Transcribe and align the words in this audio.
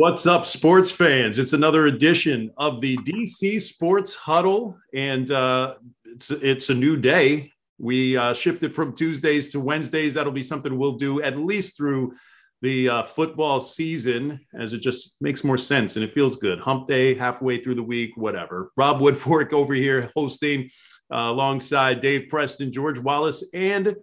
What's 0.00 0.26
up, 0.26 0.46
sports 0.46 0.90
fans? 0.90 1.38
It's 1.38 1.52
another 1.52 1.84
edition 1.84 2.50
of 2.56 2.80
the 2.80 2.96
DC 2.96 3.60
Sports 3.60 4.14
Huddle, 4.14 4.78
and 4.94 5.30
uh, 5.30 5.74
it's 6.06 6.30
it's 6.30 6.70
a 6.70 6.74
new 6.74 6.96
day. 6.96 7.52
We 7.76 8.16
uh, 8.16 8.32
shifted 8.32 8.74
from 8.74 8.94
Tuesdays 8.94 9.50
to 9.50 9.60
Wednesdays. 9.60 10.14
That'll 10.14 10.32
be 10.32 10.42
something 10.42 10.78
we'll 10.78 10.94
do 10.94 11.20
at 11.20 11.36
least 11.36 11.76
through 11.76 12.14
the 12.62 12.88
uh, 12.88 13.02
football 13.02 13.60
season, 13.60 14.40
as 14.58 14.72
it 14.72 14.80
just 14.80 15.20
makes 15.20 15.44
more 15.44 15.58
sense 15.58 15.96
and 15.96 16.02
it 16.02 16.12
feels 16.12 16.38
good. 16.38 16.60
Hump 16.60 16.86
day, 16.86 17.14
halfway 17.14 17.62
through 17.62 17.74
the 17.74 17.82
week, 17.82 18.12
whatever. 18.16 18.72
Rob 18.78 19.00
Woodfork 19.00 19.52
over 19.52 19.74
here 19.74 20.10
hosting 20.16 20.70
uh, 21.12 21.28
alongside 21.28 22.00
Dave 22.00 22.30
Preston, 22.30 22.72
George 22.72 22.98
Wallace, 22.98 23.50
and 23.52 23.94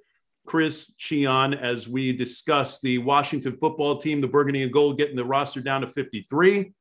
Chris 0.48 0.94
Cheon 0.98 1.62
as 1.62 1.88
we 1.88 2.14
discuss 2.14 2.80
the 2.80 2.98
Washington 3.00 3.58
football 3.58 3.98
team, 3.98 4.22
the 4.22 4.28
Burgundy 4.28 4.64
and 4.64 4.74
Gold 4.74 4.98
getting 4.98 5.16
the 5.16 5.26
roster 5.26 5.62
down 5.62 5.82
to 5.82 5.88
53. 5.88 6.74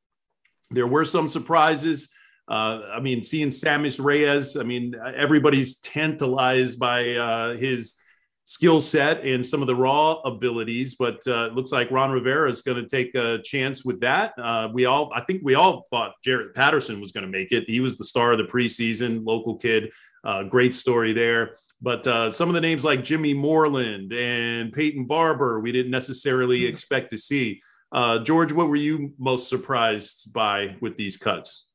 There 0.71 0.87
were 0.87 1.05
some 1.05 1.27
surprises. 1.27 2.09
Uh, 2.47 2.81
I 2.93 3.01
mean, 3.01 3.23
seeing 3.23 3.49
Sammis 3.49 4.03
Reyes, 4.03 4.55
I 4.55 4.63
mean, 4.63 4.95
everybody's 5.15 5.79
tantalized 5.79 6.79
by 6.79 7.15
uh, 7.15 7.57
his 7.57 8.01
skill 8.45 8.79
set 8.79 9.25
and 9.25 9.45
some 9.45 9.59
of 9.61 9.67
the 9.67 9.75
raw 9.75 10.13
abilities, 10.23 10.95
but 10.95 11.19
uh, 11.27 11.47
it 11.47 11.53
looks 11.53 11.73
like 11.73 11.91
Ron 11.91 12.11
Rivera 12.11 12.49
is 12.49 12.61
going 12.61 12.81
to 12.81 12.87
take 12.87 13.13
a 13.13 13.39
chance 13.43 13.83
with 13.83 13.99
that. 13.99 14.31
Uh, 14.37 14.69
we 14.73 14.85
all, 14.85 15.11
I 15.13 15.19
think 15.19 15.41
we 15.43 15.55
all 15.55 15.85
thought 15.89 16.13
Jaret 16.25 16.55
Patterson 16.55 17.01
was 17.01 17.11
going 17.11 17.25
to 17.25 17.31
make 17.31 17.51
it. 17.51 17.65
He 17.67 17.81
was 17.81 17.97
the 17.97 18.05
star 18.05 18.31
of 18.31 18.37
the 18.37 18.45
preseason, 18.45 19.25
local 19.25 19.57
kid. 19.57 19.91
Uh, 20.23 20.43
great 20.43 20.73
story 20.73 21.11
there. 21.11 21.57
But 21.81 22.07
uh, 22.07 22.31
some 22.31 22.49
of 22.49 22.55
the 22.55 22.61
names 22.61 22.83
like 22.83 23.03
Jimmy 23.03 23.33
Moreland 23.33 24.11
and 24.11 24.73
Peyton 24.73 25.05
Barber, 25.05 25.59
we 25.59 25.71
didn't 25.71 25.91
necessarily 25.91 26.61
mm-hmm. 26.61 26.69
expect 26.69 27.11
to 27.11 27.17
see. 27.17 27.61
Uh, 27.91 28.19
George, 28.19 28.51
what 28.51 28.67
were 28.67 28.75
you 28.75 29.13
most 29.17 29.47
surprised 29.47 30.33
by 30.33 30.75
with 30.81 30.97
these 30.97 31.17
cuts? 31.17 31.67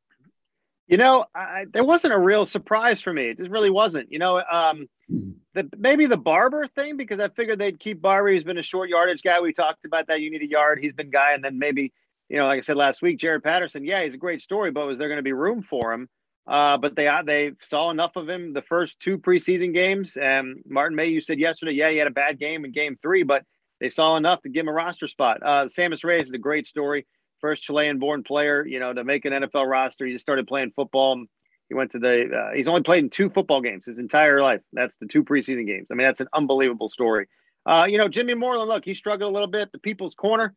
You 0.89 0.97
know, 0.99 1.25
I, 1.35 1.67
there 1.73 1.85
wasn't 1.85 2.13
a 2.13 2.19
real 2.19 2.45
surprise 2.45 3.01
for 3.01 3.13
me. 3.13 3.29
It 3.29 3.39
just 3.39 3.51
really 3.51 3.71
wasn't. 3.71 4.11
You 4.13 4.19
know, 4.19 4.39
um, 4.39 4.89
mm-hmm. 5.11 5.31
the, 5.55 5.71
maybe 5.79 6.07
the 6.07 6.17
Barber 6.17 6.67
thing 6.75 6.97
because 6.97 7.21
I 7.21 7.29
figured 7.29 7.59
they'd 7.59 7.79
keep 7.79 8.03
Barber. 8.03 8.29
He's 8.29 8.45
been 8.45 8.59
a 8.59 8.63
short 8.63 8.91
yardage 8.91 9.23
guy. 9.23 9.41
We 9.41 9.53
talked 9.53 9.85
about 9.85 10.09
that. 10.09 10.21
You 10.21 10.31
need 10.31 10.43
a 10.43 10.48
yard. 10.48 10.81
He's 10.83 10.93
been 10.93 11.11
guy, 11.11 11.33
and 11.33 11.43
then 11.43 11.59
maybe 11.59 11.93
you 12.29 12.39
know, 12.39 12.47
like 12.47 12.59
I 12.59 12.61
said 12.63 12.77
last 12.77 13.03
week, 13.03 13.19
Jaret 13.19 13.45
Patterson. 13.45 13.85
Yeah, 13.85 14.03
he's 14.03 14.15
a 14.15 14.19
great 14.19 14.41
story, 14.41 14.71
but 14.71 14.87
was 14.87 14.98
there 14.98 15.09
going 15.09 15.19
to 15.19 15.23
be 15.23 15.35
room 15.35 15.63
for 15.63 15.93
him? 15.93 16.09
Uh, 16.47 16.77
but 16.77 16.97
they 16.97 17.07
uh, 17.07 17.23
they 17.23 17.53
saw 17.61 17.91
enough 17.91 18.17
of 18.17 18.29
him 18.29 18.53
the 18.53 18.62
first 18.62 18.98
two 19.01 19.19
preseason 19.19 19.73
games. 19.73 20.17
And 20.17 20.62
Martin 20.69 20.97
May, 20.97 21.07
you 21.07 21.21
said 21.21 21.39
yesterday, 21.39 21.73
yeah, 21.73 21.91
he 21.91 21.98
had 21.98 22.09
a 22.09 22.12
bad 22.12 22.39
game 22.39 22.65
in 22.65 22.73
game 22.73 22.98
three, 23.01 23.23
but 23.23 23.45
they 23.81 23.89
saw 23.89 24.17
enough 24.17 24.43
to 24.43 24.48
give 24.48 24.63
him 24.63 24.69
a 24.69 24.73
roster 24.73 25.09
spot. 25.09 25.39
Uh, 25.43 25.65
Sammis 25.65 26.05
Reyes 26.05 26.27
is 26.27 26.33
a 26.33 26.39
great 26.39 26.67
story. 26.67 27.07
First 27.41 27.65
Chilean-born 27.65 28.23
player, 28.23 28.65
you 28.65 28.79
know, 28.79 28.93
to 28.93 29.03
make 29.03 29.25
an 29.25 29.33
NFL 29.33 29.69
roster. 29.69 30.07
He 30.07 30.13
just 30.13 30.23
started 30.23 30.47
playing 30.47 30.73
football. 30.77 31.25
He 31.69 31.75
went 31.75 31.93
to 31.93 31.98
the. 31.98 32.31
Uh, 32.33 32.55
he's 32.55 32.69
only 32.69 32.83
played 32.83 33.05
in 33.05 33.11
two 33.11 33.31
football 33.31 33.61
games 33.61 33.87
his 33.87 33.98
entire 33.98 34.41
life. 34.41 34.61
That's 34.73 34.97
the 34.97 35.07
two 35.07 35.25
preseason 35.25 35.67
games. 35.67 35.89
I 35.91 35.95
mean, 35.95 36.07
that's 36.07 36.20
an 36.20 36.29
unbelievable 36.33 36.89
story. 36.89 37.27
Uh, 37.65 37.87
you 37.89 37.98
know, 37.98 38.09
Jimmy 38.09 38.35
Moreland. 38.35 38.69
Look, 38.69 38.85
he 38.85 38.95
struggled 38.95 39.31
a 39.31 39.33
little 39.33 39.48
bit. 39.48 39.70
The 39.73 39.79
people's 39.79 40.15
corner. 40.15 40.55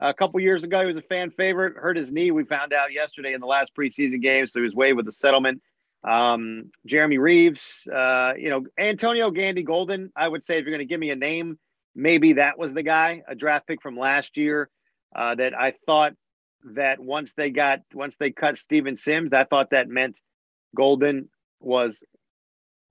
A 0.00 0.12
couple 0.12 0.40
years 0.40 0.64
ago, 0.64 0.80
he 0.80 0.86
was 0.86 0.96
a 0.96 1.02
fan 1.02 1.30
favorite. 1.30 1.76
Hurt 1.76 1.96
his 1.96 2.12
knee. 2.12 2.30
We 2.30 2.44
found 2.44 2.72
out 2.72 2.92
yesterday 2.92 3.32
in 3.32 3.40
the 3.40 3.46
last 3.46 3.74
preseason 3.76 4.20
game, 4.20 4.46
so 4.46 4.58
he 4.58 4.64
was 4.64 4.74
waived 4.74 4.96
with 4.96 5.08
a 5.08 5.12
settlement. 5.12 5.62
Um, 6.02 6.70
Jeremy 6.86 7.18
Reaves, 7.18 7.88
uh, 7.94 8.32
you 8.36 8.50
know, 8.50 8.64
Antonio 8.78 9.30
Gandy 9.30 9.62
Golden. 9.62 10.12
I 10.16 10.28
would 10.28 10.42
say 10.42 10.58
if 10.58 10.64
you're 10.64 10.72
going 10.72 10.86
to 10.86 10.92
give 10.92 11.00
me 11.00 11.10
a 11.10 11.16
name, 11.16 11.58
maybe 11.94 12.34
that 12.34 12.58
was 12.58 12.74
the 12.74 12.82
guy, 12.82 13.22
a 13.26 13.34
draft 13.34 13.66
pick 13.66 13.80
from 13.80 13.96
last 13.96 14.36
year. 14.36 14.68
Uh, 15.14 15.34
that 15.36 15.56
I 15.56 15.74
thought 15.86 16.14
that 16.74 16.98
once 16.98 17.34
they 17.34 17.50
got 17.50 17.80
once 17.94 18.16
they 18.16 18.32
cut 18.32 18.56
Steven 18.56 18.96
Sims, 18.96 19.32
I 19.32 19.44
thought 19.44 19.70
that 19.70 19.88
meant 19.88 20.20
Golden 20.74 21.28
was 21.60 22.02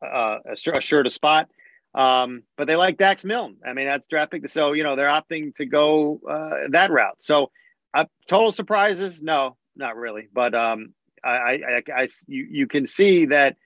uh, 0.03 0.39
assured 0.50 1.06
a 1.06 1.09
spot. 1.09 1.50
Um, 1.95 2.43
but 2.57 2.67
they 2.67 2.75
like 2.75 2.97
Dax 2.97 3.23
Milne. 3.23 3.57
I 3.65 3.73
mean, 3.73 3.85
that's 3.85 4.07
draft 4.07 4.31
pick. 4.31 4.47
So, 4.49 4.73
you 4.73 4.83
know, 4.83 4.95
they're 4.95 5.07
opting 5.07 5.55
to 5.55 5.65
go 5.65 6.19
uh, 6.29 6.69
that 6.71 6.91
route. 6.91 7.17
So, 7.19 7.51
uh, 7.93 8.05
total 8.27 8.51
surprises? 8.51 9.21
No, 9.21 9.57
not 9.75 9.95
really. 9.95 10.27
But 10.33 10.55
um, 10.55 10.93
I, 11.23 11.29
I, 11.29 11.83
I, 11.95 12.07
you, 12.27 12.47
you 12.49 12.67
can 12.67 12.85
see 12.85 13.25
that 13.27 13.57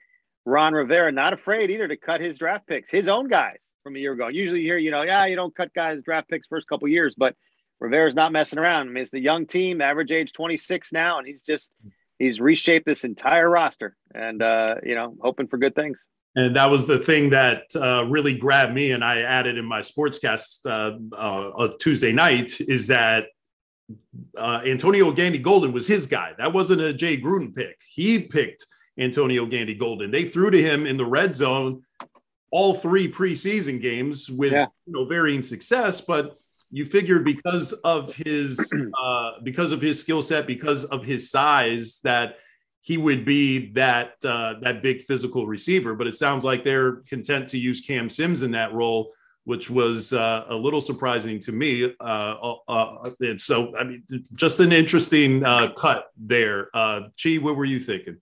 Ron 0.45 0.73
Rivera 0.73 1.11
not 1.11 1.33
afraid 1.33 1.71
either 1.71 1.87
to 1.87 1.97
cut 1.97 2.21
his 2.21 2.37
draft 2.37 2.67
picks, 2.67 2.89
his 2.89 3.07
own 3.07 3.27
guys 3.27 3.61
from 3.83 3.95
a 3.95 3.99
year 3.99 4.13
ago. 4.13 4.27
Usually, 4.27 4.61
you 4.61 4.67
hear, 4.67 4.77
you 4.77 4.91
know, 4.91 5.03
yeah, 5.03 5.25
you 5.25 5.35
don't 5.35 5.55
cut 5.55 5.73
guys 5.73 6.01
draft 6.03 6.29
picks 6.29 6.47
first 6.47 6.67
couple 6.67 6.87
years, 6.87 7.15
but 7.17 7.35
Rivera's 7.79 8.15
not 8.15 8.31
messing 8.31 8.59
around. 8.59 8.87
I 8.87 8.91
mean, 8.91 9.01
it's 9.03 9.11
the 9.11 9.19
young 9.19 9.45
team, 9.45 9.81
average 9.81 10.11
age 10.11 10.33
26 10.33 10.91
now, 10.91 11.19
and 11.19 11.27
he's 11.27 11.43
just 11.43 11.71
he's 12.17 12.39
reshaped 12.39 12.85
this 12.85 13.03
entire 13.03 13.49
roster, 13.49 13.95
and 14.13 14.41
uh, 14.41 14.75
you 14.83 14.95
know, 14.95 15.15
hoping 15.21 15.47
for 15.47 15.57
good 15.57 15.75
things. 15.75 16.03
And 16.37 16.55
that 16.55 16.69
was 16.69 16.85
the 16.85 16.99
thing 16.99 17.31
that 17.31 17.63
uh, 17.75 18.05
really 18.05 18.37
grabbed 18.37 18.71
me, 18.71 18.91
and 18.91 19.03
I 19.03 19.21
added 19.21 19.57
in 19.57 19.65
my 19.65 19.79
sportscast 19.79 20.67
uh, 20.67 21.15
uh, 21.15 21.69
Tuesday 21.79 22.11
night 22.11 22.61
is 22.61 22.85
that 22.87 23.25
uh, 24.37 24.61
Antonio 24.63 25.11
Gandy 25.11 25.39
Golden 25.39 25.73
was 25.73 25.87
his 25.87 26.05
guy. 26.05 26.33
That 26.37 26.53
wasn't 26.53 26.81
a 26.81 26.93
Jay 26.93 27.19
Gruden 27.19 27.55
pick. 27.55 27.81
He 27.91 28.19
picked 28.19 28.67
Antonio 28.99 29.47
Gandy 29.47 29.73
Golden. 29.73 30.11
They 30.11 30.25
threw 30.25 30.51
to 30.51 30.61
him 30.61 30.85
in 30.85 30.95
the 30.95 31.07
red 31.07 31.35
zone 31.35 31.81
all 32.51 32.75
three 32.75 33.11
preseason 33.11 33.81
games 33.81 34.29
with 34.29 34.51
yeah. 34.51 34.67
you 34.85 34.93
know 34.93 35.05
varying 35.05 35.41
success, 35.41 36.01
but 36.01 36.37
you 36.69 36.85
figured 36.85 37.25
because 37.25 37.73
of 37.83 38.13
his 38.13 38.71
uh, 39.01 39.31
because 39.43 39.71
of 39.71 39.81
his 39.81 39.99
skill 39.99 40.21
set, 40.21 40.45
because 40.45 40.85
of 40.85 41.03
his 41.03 41.31
size, 41.31 41.99
that 42.03 42.35
he 42.87 42.95
would 42.95 43.25
be 43.25 43.69
that 43.73 44.13
uh, 44.23 44.53
that 44.61 44.81
big 44.81 45.01
physical 45.01 45.45
receiver. 45.45 45.93
But 45.93 46.07
it 46.07 46.15
sounds 46.15 46.45
like 46.45 46.63
they're 46.63 47.01
content 47.09 47.49
to 47.49 47.59
use 47.59 47.81
Cam 47.81 48.07
Sims 48.07 48.43
in 48.43 48.51
that 48.51 48.73
role, 48.73 49.11
which 49.43 49.69
was 49.69 50.13
uh, 50.13 50.45
a 50.47 50.55
little 50.55 50.79
surprising 50.79 51.37
to 51.39 51.51
me. 51.51 51.93
Uh, 51.99 52.03
uh, 52.03 52.55
uh 52.69 53.09
and 53.19 53.41
so, 53.41 53.75
I 53.75 53.83
mean, 53.83 54.03
just 54.35 54.61
an 54.61 54.71
interesting 54.71 55.43
uh, 55.43 55.73
cut 55.73 56.05
there. 56.15 56.69
Chi, 56.73 57.35
what 57.41 57.57
were 57.57 57.65
you 57.65 57.81
thinking? 57.81 58.21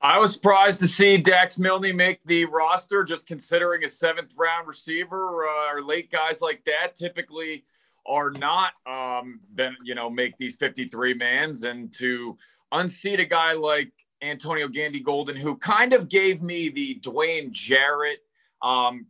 I 0.00 0.18
was 0.18 0.32
surprised 0.32 0.80
to 0.80 0.88
see 0.88 1.16
Dax 1.16 1.56
Milne 1.56 1.94
make 1.94 2.20
the 2.24 2.46
roster, 2.46 3.04
just 3.04 3.28
considering 3.28 3.84
a 3.84 3.88
seventh 3.88 4.34
round 4.36 4.66
receiver 4.66 5.44
or 5.44 5.82
late 5.82 6.10
guys 6.10 6.40
like 6.40 6.64
that 6.64 6.96
typically 6.96 7.62
are 8.06 8.30
not 8.30 8.72
um 8.86 9.40
then 9.54 9.76
you 9.82 9.94
know 9.94 10.10
make 10.10 10.36
these 10.36 10.56
53 10.56 11.14
mans 11.14 11.64
and 11.64 11.92
to 11.92 12.36
unseat 12.72 13.20
a 13.20 13.24
guy 13.24 13.52
like 13.52 13.92
Antonio 14.22 14.68
Gandy 14.68 15.00
Golden, 15.00 15.36
who 15.36 15.56
kind 15.56 15.92
of 15.92 16.08
gave 16.08 16.42
me 16.42 16.68
the 16.68 17.00
Dwayne 17.00 17.52
Jarrett. 17.52 18.20
Um, 18.62 19.06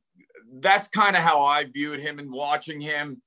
that's 0.61 0.89
kind 0.89 1.17
of 1.17 1.23
how 1.23 1.43
I 1.43 1.65
viewed 1.65 2.01
him 2.01 2.19
and 2.19 2.31
watching 2.31 2.81
him. 2.81 3.21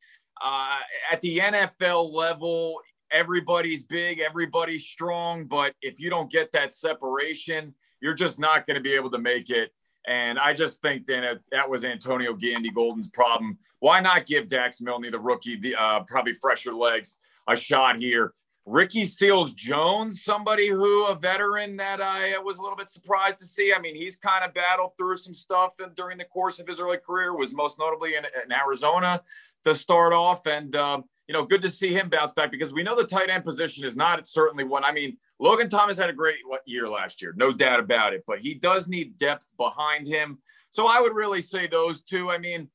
Uh, 0.43 0.77
at 1.11 1.21
the 1.21 1.39
NFL 1.39 2.11
level, 2.13 2.79
everybody's 3.11 3.83
big, 3.85 4.19
everybody's 4.19 4.85
strong, 4.85 5.45
but 5.45 5.73
if 5.81 5.99
you 5.99 6.09
don't 6.09 6.31
get 6.31 6.51
that 6.51 6.73
separation, 6.73 7.73
you're 8.01 8.13
just 8.13 8.39
not 8.39 8.67
going 8.67 8.75
to 8.75 8.81
be 8.81 8.93
able 8.93 9.09
to 9.11 9.17
make 9.17 9.49
it. 9.49 9.71
And 10.07 10.37
I 10.39 10.53
just 10.53 10.81
think 10.81 11.05
that 11.07 11.39
that 11.51 11.69
was 11.69 11.83
Antonio 11.83 12.33
Gandy 12.33 12.69
Golden's 12.69 13.09
problem. 13.09 13.57
Why 13.79 13.99
not 13.99 14.25
give 14.25 14.47
Dax 14.47 14.81
Milne, 14.81 15.09
the 15.11 15.19
rookie, 15.19 15.59
the 15.59 15.75
uh, 15.75 16.01
probably 16.01 16.33
fresher 16.33 16.73
legs, 16.73 17.17
a 17.47 17.55
shot 17.55 17.97
here? 17.97 18.33
Ricky 18.67 19.05
Seals 19.05 19.53
Jones, 19.53 20.23
somebody 20.23 20.67
who 20.67 21.05
a 21.05 21.15
veteran 21.15 21.77
that 21.77 22.01
I 22.01 22.37
was 22.37 22.57
a 22.57 22.61
little 22.61 22.75
bit 22.75 22.89
surprised 22.89 23.39
to 23.39 23.45
see. 23.45 23.71
I 23.73 23.79
mean, 23.79 23.95
he's 23.95 24.17
kind 24.17 24.43
of 24.43 24.53
battled 24.53 24.91
through 24.97 25.15
some 25.15 25.33
stuff 25.33 25.75
during 25.95 26.17
the 26.17 26.25
course 26.25 26.59
of 26.59 26.67
his 26.67 26.81
early 26.81 26.97
career, 26.97 27.33
was 27.33 27.55
most 27.55 27.79
notably 27.79 28.15
in, 28.15 28.25
in 28.25 28.51
Arizona 28.51 29.21
to 29.63 29.73
start 29.73 30.11
off. 30.11 30.47
And, 30.47 30.75
um, 30.75 31.05
you 31.29 31.33
know, 31.33 31.45
good 31.45 31.61
to 31.61 31.69
see 31.69 31.93
him 31.93 32.09
bounce 32.09 32.33
back 32.33 32.51
because 32.51 32.73
we 32.73 32.83
know 32.83 32.93
the 32.93 33.05
tight 33.07 33.29
end 33.29 33.45
position 33.45 33.85
is 33.85 33.95
not 33.95 34.27
certainly 34.27 34.65
one. 34.65 34.83
I 34.83 34.91
mean, 34.91 35.15
Logan 35.39 35.69
Thomas 35.69 35.97
had 35.97 36.09
a 36.09 36.13
great 36.13 36.39
year 36.65 36.89
last 36.89 37.21
year, 37.21 37.33
no 37.37 37.53
doubt 37.53 37.79
about 37.79 38.13
it, 38.13 38.25
but 38.27 38.39
he 38.39 38.53
does 38.53 38.89
need 38.89 39.17
depth 39.17 39.45
behind 39.55 40.07
him. 40.07 40.39
So 40.71 40.87
I 40.87 40.99
would 40.99 41.15
really 41.15 41.41
say 41.41 41.67
those 41.67 42.01
two. 42.01 42.29
I 42.31 42.37
mean, 42.37 42.69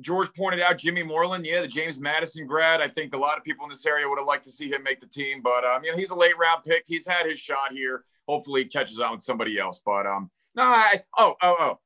George 0.00 0.32
pointed 0.34 0.60
out 0.60 0.78
Jimmy 0.78 1.02
Moreland, 1.02 1.46
yeah, 1.46 1.60
the 1.60 1.68
James 1.68 2.00
Madison 2.00 2.46
grad. 2.46 2.80
I 2.80 2.88
think 2.88 3.14
a 3.14 3.18
lot 3.18 3.38
of 3.38 3.44
people 3.44 3.64
in 3.64 3.70
this 3.70 3.86
area 3.86 4.08
would 4.08 4.18
have 4.18 4.26
liked 4.26 4.44
to 4.44 4.50
see 4.50 4.70
him 4.70 4.82
make 4.82 5.00
the 5.00 5.06
team, 5.06 5.40
but 5.42 5.64
um, 5.64 5.84
you 5.84 5.92
know, 5.92 5.96
he's 5.96 6.10
a 6.10 6.16
late 6.16 6.36
round 6.36 6.64
pick. 6.64 6.84
He's 6.86 7.06
had 7.06 7.26
his 7.26 7.38
shot 7.38 7.72
here. 7.72 8.04
Hopefully, 8.26 8.62
he 8.62 8.68
catches 8.68 9.00
on 9.00 9.12
with 9.12 9.22
somebody 9.22 9.58
else. 9.58 9.80
But 9.84 10.06
um, 10.06 10.30
no, 10.54 10.64
I 10.64 11.02
oh 11.16 11.34
oh 11.42 11.56
oh. 11.58 11.78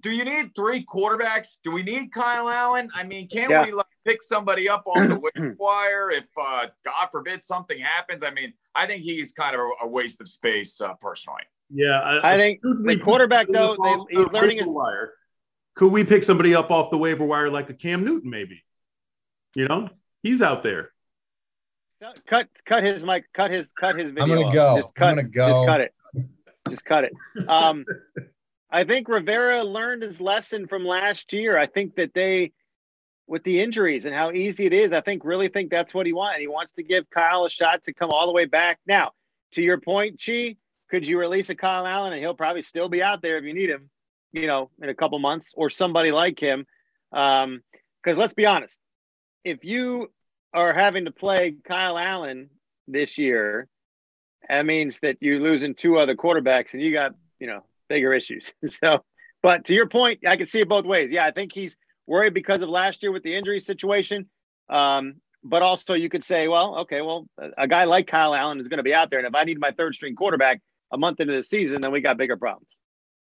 Do 0.00 0.10
you 0.10 0.24
need 0.24 0.54
three 0.54 0.84
quarterbacks? 0.84 1.56
Do 1.64 1.70
we 1.70 1.82
need 1.82 2.12
Kyle 2.12 2.50
Allen? 2.50 2.90
I 2.94 3.02
mean, 3.02 3.28
can't 3.28 3.50
yeah. 3.50 3.64
we 3.64 3.72
like 3.72 3.86
pick 4.04 4.22
somebody 4.22 4.68
up 4.68 4.84
on 4.86 5.08
the 5.08 5.54
wire 5.58 6.10
if 6.10 6.28
uh, 6.38 6.66
God 6.84 7.08
forbid 7.10 7.42
something 7.42 7.78
happens? 7.78 8.22
I 8.22 8.30
mean, 8.30 8.52
I 8.74 8.86
think 8.86 9.02
he's 9.02 9.32
kind 9.32 9.54
of 9.54 9.60
a, 9.60 9.86
a 9.86 9.88
waste 9.88 10.20
of 10.20 10.28
space 10.28 10.80
uh, 10.82 10.94
personally. 11.00 11.42
Yeah, 11.72 11.98
I, 12.00 12.34
I 12.34 12.36
think 12.36 12.60
the 12.62 12.98
quarterback 12.98 13.46
though 13.48 13.76
they, 13.82 14.16
he's 14.18 14.28
learning 14.28 14.58
his 14.58 14.66
wire 14.66 15.14
could 15.74 15.92
we 15.92 16.04
pick 16.04 16.22
somebody 16.22 16.54
up 16.54 16.70
off 16.70 16.90
the 16.90 16.98
waiver 16.98 17.24
wire 17.24 17.50
like 17.50 17.70
a 17.70 17.74
Cam 17.74 18.04
Newton, 18.04 18.30
maybe? 18.30 18.62
You 19.54 19.68
know, 19.68 19.88
he's 20.22 20.42
out 20.42 20.62
there. 20.62 20.90
cut 22.26 22.48
cut 22.64 22.84
his 22.84 23.04
mic, 23.04 23.24
cut 23.32 23.50
his 23.50 23.70
cut 23.78 23.96
his 23.96 24.10
video. 24.10 24.22
I'm 24.22 24.28
gonna 24.28 24.46
off. 24.46 24.54
go. 24.54 24.76
Just 24.76 24.94
cut, 24.94 25.08
I'm 25.08 25.16
gonna 25.16 25.28
go. 25.28 25.48
Just 25.48 25.66
cut 25.66 25.80
it. 25.80 25.94
Just 26.68 26.84
cut 26.84 27.04
it. 27.04 27.12
Um, 27.48 27.84
I 28.72 28.84
think 28.84 29.08
Rivera 29.08 29.64
learned 29.64 30.02
his 30.02 30.20
lesson 30.20 30.68
from 30.68 30.84
last 30.84 31.32
year. 31.32 31.58
I 31.58 31.66
think 31.66 31.96
that 31.96 32.14
they, 32.14 32.52
with 33.26 33.42
the 33.42 33.60
injuries 33.60 34.04
and 34.04 34.14
how 34.14 34.30
easy 34.30 34.66
it 34.66 34.72
is, 34.72 34.92
I 34.92 35.00
think 35.00 35.24
really 35.24 35.48
think 35.48 35.70
that's 35.70 35.92
what 35.92 36.06
he 36.06 36.12
wants. 36.12 36.38
He 36.38 36.46
wants 36.46 36.72
to 36.72 36.84
give 36.84 37.10
Kyle 37.10 37.44
a 37.44 37.50
shot 37.50 37.82
to 37.84 37.92
come 37.92 38.10
all 38.10 38.26
the 38.26 38.32
way 38.32 38.44
back. 38.44 38.78
Now, 38.86 39.10
to 39.52 39.62
your 39.62 39.80
point, 39.80 40.22
Chi, 40.24 40.56
could 40.88 41.06
you 41.06 41.18
release 41.18 41.50
a 41.50 41.56
Kyle 41.56 41.86
Allen 41.86 42.12
and 42.12 42.20
he'll 42.20 42.34
probably 42.34 42.62
still 42.62 42.88
be 42.88 43.02
out 43.02 43.22
there 43.22 43.38
if 43.38 43.44
you 43.44 43.54
need 43.54 43.70
him, 43.70 43.90
you 44.32 44.46
know, 44.46 44.70
in 44.82 44.88
a 44.88 44.94
couple 44.94 45.18
months 45.18 45.52
or 45.56 45.70
somebody 45.70 46.10
like 46.10 46.38
him. 46.38 46.66
Um, 47.12 47.62
because 48.02 48.16
let's 48.16 48.34
be 48.34 48.46
honest, 48.46 48.78
if 49.44 49.64
you 49.64 50.10
are 50.54 50.72
having 50.72 51.04
to 51.04 51.10
play 51.10 51.56
Kyle 51.64 51.98
Allen 51.98 52.48
this 52.88 53.18
year, 53.18 53.68
that 54.48 54.64
means 54.64 54.98
that 55.00 55.18
you're 55.20 55.40
losing 55.40 55.74
two 55.74 55.98
other 55.98 56.16
quarterbacks 56.16 56.72
and 56.72 56.82
you 56.82 56.92
got, 56.92 57.14
you 57.38 57.46
know, 57.46 57.62
bigger 57.88 58.12
issues. 58.12 58.52
so, 58.64 59.04
but 59.42 59.66
to 59.66 59.74
your 59.74 59.86
point, 59.86 60.20
I 60.26 60.36
can 60.36 60.46
see 60.46 60.60
it 60.60 60.68
both 60.68 60.86
ways. 60.86 61.10
Yeah, 61.12 61.26
I 61.26 61.30
think 61.30 61.52
he's 61.52 61.76
worried 62.06 62.34
because 62.34 62.62
of 62.62 62.68
last 62.68 63.02
year 63.02 63.12
with 63.12 63.22
the 63.22 63.34
injury 63.34 63.60
situation. 63.60 64.28
Um, 64.68 65.16
but 65.42 65.62
also 65.62 65.94
you 65.94 66.08
could 66.08 66.24
say, 66.24 66.48
well, 66.48 66.78
okay, 66.80 67.00
well, 67.00 67.26
a 67.56 67.66
guy 67.66 67.84
like 67.84 68.06
Kyle 68.06 68.34
Allen 68.34 68.60
is 68.60 68.68
going 68.68 68.78
to 68.78 68.82
be 68.84 68.94
out 68.94 69.10
there. 69.10 69.18
And 69.18 69.28
if 69.28 69.34
I 69.34 69.44
need 69.44 69.58
my 69.58 69.70
third 69.72 69.94
string 69.94 70.14
quarterback 70.14 70.60
a 70.92 70.98
month 70.98 71.20
into 71.20 71.34
the 71.34 71.42
season, 71.42 71.80
then 71.80 71.92
we 71.92 72.00
got 72.00 72.18
bigger 72.18 72.36
problems. 72.36 72.68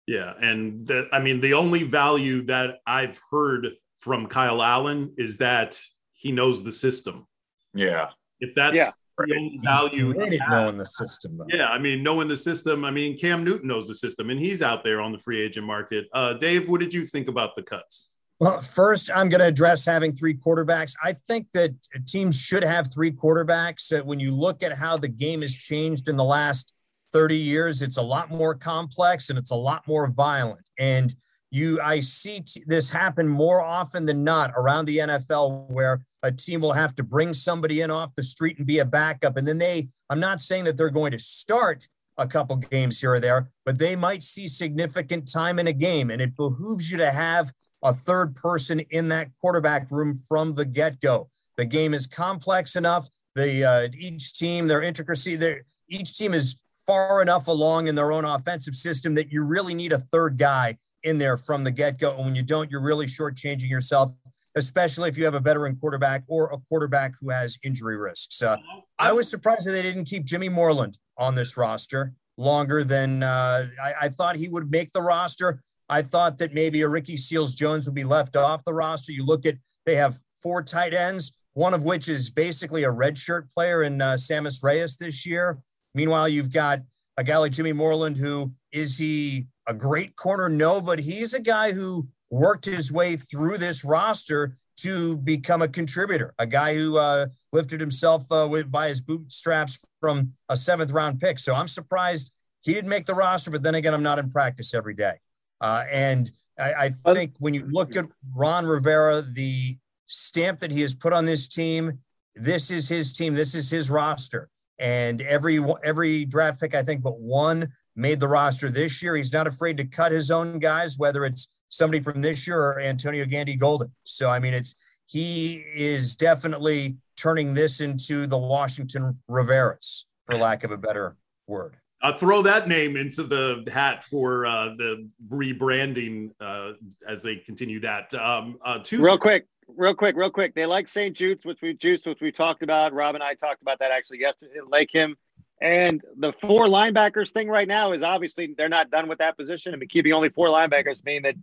Yeah. 0.07 0.33
And 0.41 0.85
the, 0.87 1.07
I 1.11 1.19
mean, 1.19 1.41
the 1.41 1.53
only 1.53 1.83
value 1.83 2.43
that 2.45 2.77
I've 2.87 3.19
heard 3.29 3.67
from 3.99 4.27
Kyle 4.27 4.61
Allen 4.63 5.13
is 5.17 5.37
that 5.39 5.79
he 6.13 6.31
knows 6.31 6.63
the 6.63 6.71
system. 6.71 7.27
Yeah. 7.73 8.09
If 8.39 8.55
that's 8.55 8.75
Yeah. 8.75 8.89
the 9.17 9.35
only 9.35 9.59
value, 9.63 10.13
he 10.13 10.39
knowing 10.49 10.77
the 10.77 10.85
system, 10.85 11.37
though. 11.37 11.45
yeah, 11.49 11.67
I 11.67 11.77
mean, 11.79 12.03
knowing 12.03 12.27
the 12.27 12.37
system. 12.37 12.85
I 12.85 12.91
mean, 12.91 13.17
Cam 13.17 13.43
Newton 13.43 13.67
knows 13.67 13.87
the 13.87 13.95
system, 13.95 14.29
and 14.29 14.39
he's 14.39 14.61
out 14.61 14.83
there 14.83 15.01
on 15.01 15.11
the 15.11 15.17
free 15.19 15.41
agent 15.41 15.65
market. 15.65 16.05
Uh, 16.13 16.33
Dave, 16.33 16.69
what 16.69 16.79
did 16.79 16.93
you 16.93 17.05
think 17.05 17.27
about 17.27 17.55
the 17.55 17.63
cuts? 17.63 18.09
Well, 18.39 18.61
first, 18.61 19.09
I'm 19.13 19.29
going 19.29 19.41
to 19.41 19.47
address 19.47 19.83
having 19.83 20.15
three 20.15 20.35
quarterbacks. 20.35 20.93
I 21.03 21.13
think 21.13 21.47
that 21.53 21.71
teams 22.07 22.39
should 22.39 22.63
have 22.63 22.93
three 22.93 23.11
quarterbacks. 23.11 23.91
Uh, 23.91 24.03
When 24.05 24.19
you 24.19 24.31
look 24.31 24.61
at 24.61 24.71
how 24.77 24.95
the 24.97 25.07
game 25.07 25.41
has 25.41 25.55
changed 25.55 26.07
in 26.07 26.15
the 26.17 26.23
last 26.23 26.71
30 27.13 27.37
years, 27.37 27.81
it's 27.81 27.97
a 27.97 28.01
lot 28.01 28.29
more 28.29 28.55
complex 28.55 29.29
and 29.29 29.39
it's 29.39 29.51
a 29.51 29.55
lot 29.55 29.87
more 29.87 30.07
violent. 30.09 30.69
And 30.77 31.15
you, 31.51 31.79
I 31.81 32.01
see 32.01 32.41
t- 32.41 32.63
this 32.67 32.89
happen 32.89 33.27
more 33.27 33.61
often 33.61 34.05
than 34.05 34.23
not 34.23 34.51
around 34.55 34.85
the 34.85 34.97
NFL, 34.97 35.69
where 35.69 36.01
a 36.23 36.31
team 36.31 36.61
will 36.61 36.73
have 36.73 36.95
to 36.95 37.03
bring 37.03 37.33
somebody 37.33 37.81
in 37.81 37.91
off 37.91 38.15
the 38.15 38.23
street 38.23 38.57
and 38.57 38.67
be 38.67 38.79
a 38.79 38.85
backup, 38.85 39.37
and 39.37 39.47
then 39.47 39.57
they. 39.57 39.87
I'm 40.09 40.19
not 40.19 40.41
saying 40.41 40.65
that 40.65 40.75
they're 40.75 40.89
going 40.89 41.11
to 41.11 41.19
start 41.19 41.87
a 42.17 42.27
couple 42.27 42.57
games 42.57 42.99
here 42.99 43.13
or 43.13 43.19
there, 43.19 43.51
but 43.65 43.77
they 43.77 43.95
might 43.95 44.23
see 44.23 44.47
significant 44.47 45.31
time 45.31 45.59
in 45.59 45.67
a 45.67 45.73
game, 45.73 46.09
and 46.09 46.21
it 46.21 46.35
behooves 46.35 46.91
you 46.91 46.97
to 46.97 47.11
have 47.11 47.51
a 47.83 47.93
third 47.93 48.35
person 48.35 48.81
in 48.89 49.07
that 49.09 49.29
quarterback 49.39 49.89
room 49.91 50.15
from 50.27 50.55
the 50.55 50.65
get-go. 50.65 51.29
The 51.57 51.65
game 51.65 51.93
is 51.93 52.07
complex 52.07 52.75
enough. 52.75 53.07
The 53.35 53.63
uh, 53.63 53.87
each 53.97 54.33
team, 54.33 54.67
their 54.67 54.81
intricacy, 54.81 55.35
their 55.35 55.63
each 55.87 56.17
team 56.17 56.33
is 56.33 56.57
far 56.87 57.21
enough 57.21 57.47
along 57.47 57.87
in 57.87 57.95
their 57.95 58.11
own 58.11 58.25
offensive 58.25 58.73
system 58.73 59.13
that 59.15 59.31
you 59.31 59.43
really 59.43 59.73
need 59.73 59.91
a 59.91 59.97
third 59.97 60.37
guy 60.37 60.77
in 61.03 61.17
there 61.17 61.37
from 61.37 61.63
the 61.63 61.71
get-go. 61.71 62.15
And 62.15 62.25
when 62.25 62.35
you 62.35 62.41
don't, 62.41 62.71
you're 62.71 62.81
really 62.81 63.05
shortchanging 63.05 63.69
yourself, 63.69 64.11
especially 64.55 65.09
if 65.09 65.17
you 65.17 65.25
have 65.25 65.35
a 65.35 65.39
veteran 65.39 65.75
quarterback 65.75 66.23
or 66.27 66.51
a 66.51 66.57
quarterback 66.69 67.13
who 67.19 67.29
has 67.29 67.59
injury 67.63 67.97
risks. 67.97 68.41
Uh, 68.41 68.57
I 68.97 69.11
was 69.11 69.29
surprised 69.29 69.67
that 69.67 69.73
they 69.73 69.83
didn't 69.83 70.05
keep 70.05 70.23
Jimmy 70.25 70.49
Moreland 70.49 70.97
on 71.17 71.35
this 71.35 71.57
roster 71.57 72.13
longer 72.37 72.83
than 72.83 73.21
uh, 73.21 73.67
I, 73.83 73.93
I 74.03 74.09
thought 74.09 74.37
he 74.37 74.47
would 74.47 74.71
make 74.71 74.91
the 74.93 75.01
roster. 75.01 75.61
I 75.89 76.01
thought 76.01 76.37
that 76.39 76.53
maybe 76.53 76.81
a 76.81 76.89
Ricky 76.89 77.17
Seals 77.17 77.53
Jones 77.53 77.85
would 77.85 77.95
be 77.95 78.03
left 78.03 78.35
off 78.35 78.63
the 78.63 78.73
roster. 78.73 79.11
You 79.11 79.25
look 79.25 79.45
at 79.45 79.55
they 79.85 79.95
have 79.95 80.15
four 80.41 80.61
tight 80.61 80.93
ends, 80.93 81.31
one 81.53 81.73
of 81.73 81.83
which 81.83 82.07
is 82.09 82.29
basically 82.29 82.83
a 82.83 82.91
redshirt 82.91 83.51
player 83.51 83.83
in 83.83 84.01
uh, 84.01 84.13
Sammis 84.13 84.63
Reyes 84.63 84.97
this 84.97 85.25
year. 85.25 85.59
Meanwhile, 85.97 86.29
you've 86.29 86.53
got 86.53 86.81
a 87.17 87.23
guy 87.23 87.37
like 87.37 87.51
Jimmy 87.51 87.73
Moreland, 87.73 88.17
who 88.17 88.51
is 88.71 88.99
he 88.99 89.47
a 89.65 89.73
great 89.73 90.15
corner? 90.15 90.47
No, 90.47 90.79
but 90.79 90.99
he's 90.99 91.33
a 91.33 91.39
guy 91.39 91.71
who 91.71 92.07
worked 92.29 92.65
his 92.65 92.91
way 92.91 93.15
through 93.15 93.57
this 93.57 93.83
roster 93.83 94.55
to 94.81 95.17
become 95.17 95.63
a 95.63 95.67
contributor, 95.67 96.35
a 96.37 96.45
guy 96.45 96.75
who 96.75 96.99
uh, 96.99 97.25
lifted 97.51 97.81
himself 97.81 98.31
uh, 98.31 98.47
with, 98.47 98.69
by 98.71 98.89
his 98.89 99.01
bootstraps 99.01 99.83
from 99.99 100.33
a 100.49 100.55
seventh 100.55 100.91
round 100.91 101.19
pick. 101.19 101.39
So 101.39 101.55
I'm 101.55 101.67
surprised 101.67 102.31
he 102.61 102.75
didn't 102.75 102.91
make 102.91 103.07
the 103.07 103.15
roster, 103.15 103.49
but 103.49 103.63
then 103.63 103.73
again, 103.73 103.95
I'm 103.95 104.03
not 104.03 104.19
in 104.19 104.29
practice 104.29 104.75
every 104.75 104.93
day. 104.93 105.15
Uh, 105.59 105.83
and 105.91 106.29
I, 106.59 106.91
I 107.07 107.13
think 107.15 107.33
when 107.39 107.55
you 107.55 107.65
look 107.71 107.95
at 107.95 108.05
Ron 108.35 108.67
Rivera, 108.67 109.23
the 109.23 109.79
stamp 110.05 110.59
that 110.59 110.69
he 110.69 110.81
has 110.81 110.93
put 110.93 111.11
on 111.11 111.25
this 111.25 111.47
team, 111.47 111.97
this 112.35 112.69
is 112.69 112.87
his 112.87 113.11
team, 113.11 113.33
this 113.33 113.55
is 113.55 113.71
his 113.71 113.89
roster. 113.89 114.47
And 114.79 115.21
every 115.21 115.63
every 115.83 116.25
draft 116.25 116.59
pick, 116.59 116.75
I 116.75 116.83
think, 116.83 117.01
but 117.01 117.19
one 117.19 117.67
made 117.95 118.19
the 118.19 118.27
roster 118.27 118.69
this 118.69 119.01
year. 119.01 119.15
He's 119.15 119.33
not 119.33 119.47
afraid 119.47 119.77
to 119.77 119.85
cut 119.85 120.11
his 120.11 120.29
own 120.31 120.59
guys, 120.59 120.97
whether 120.97 121.25
it's 121.25 121.49
somebody 121.69 122.01
from 122.01 122.21
this 122.21 122.47
year 122.47 122.59
or 122.59 122.79
Antonio 122.79 123.25
Gandy 123.25 123.55
Golden. 123.55 123.91
So 124.03 124.29
I 124.29 124.39
mean, 124.39 124.53
it's 124.53 124.75
he 125.07 125.63
is 125.75 126.15
definitely 126.15 126.97
turning 127.15 127.53
this 127.53 127.81
into 127.81 128.27
the 128.27 128.37
Washington 128.37 129.19
Riveras, 129.29 130.03
for 130.25 130.35
lack 130.35 130.63
of 130.63 130.71
a 130.71 130.77
better 130.77 131.17
word. 131.47 131.77
Uh, 131.99 132.13
throw 132.13 132.43
that 132.43 132.67
name 132.67 132.95
into 132.95 133.23
the 133.23 133.67
hat 133.73 134.03
for 134.03 134.45
uh, 134.45 134.69
the 134.77 135.09
rebranding 135.29 136.29
uh, 136.39 136.73
as 137.07 137.23
they 137.23 137.37
continue 137.37 137.79
that. 137.79 138.13
Um, 138.13 138.59
uh, 138.63 138.79
two 138.83 139.01
Real 139.01 139.17
quick, 139.17 139.47
real 139.67 139.93
quick, 139.93 140.15
real 140.15 140.29
quick. 140.29 140.55
They 140.55 140.65
like 140.65 140.87
St. 140.87 141.15
Juste, 141.15 141.45
which 141.45 141.61
we 141.61 141.73
juiced, 141.73 142.05
which 142.05 142.21
we 142.21 142.31
talked 142.31 142.63
about. 142.63 142.93
Rob 142.93 143.15
and 143.15 143.23
I 143.23 143.33
talked 143.33 143.61
about 143.61 143.79
that 143.79 143.91
actually 143.91 144.19
yesterday. 144.19 144.59
Like 144.67 144.91
him. 144.91 145.15
And 145.61 146.01
the 146.17 146.33
four 146.33 146.67
linebackers 146.67 147.31
thing 147.31 147.47
right 147.47 147.67
now 147.67 147.91
is 147.91 148.03
obviously 148.03 148.53
they're 148.55 148.69
not 148.69 148.91
done 148.91 149.07
with 149.07 149.17
that 149.19 149.37
position. 149.37 149.73
I 149.73 149.77
mean, 149.77 149.89
keeping 149.89 150.13
only 150.13 150.29
four 150.29 150.49
linebackers 150.49 151.03
mean 151.03 151.23
that 151.23 151.35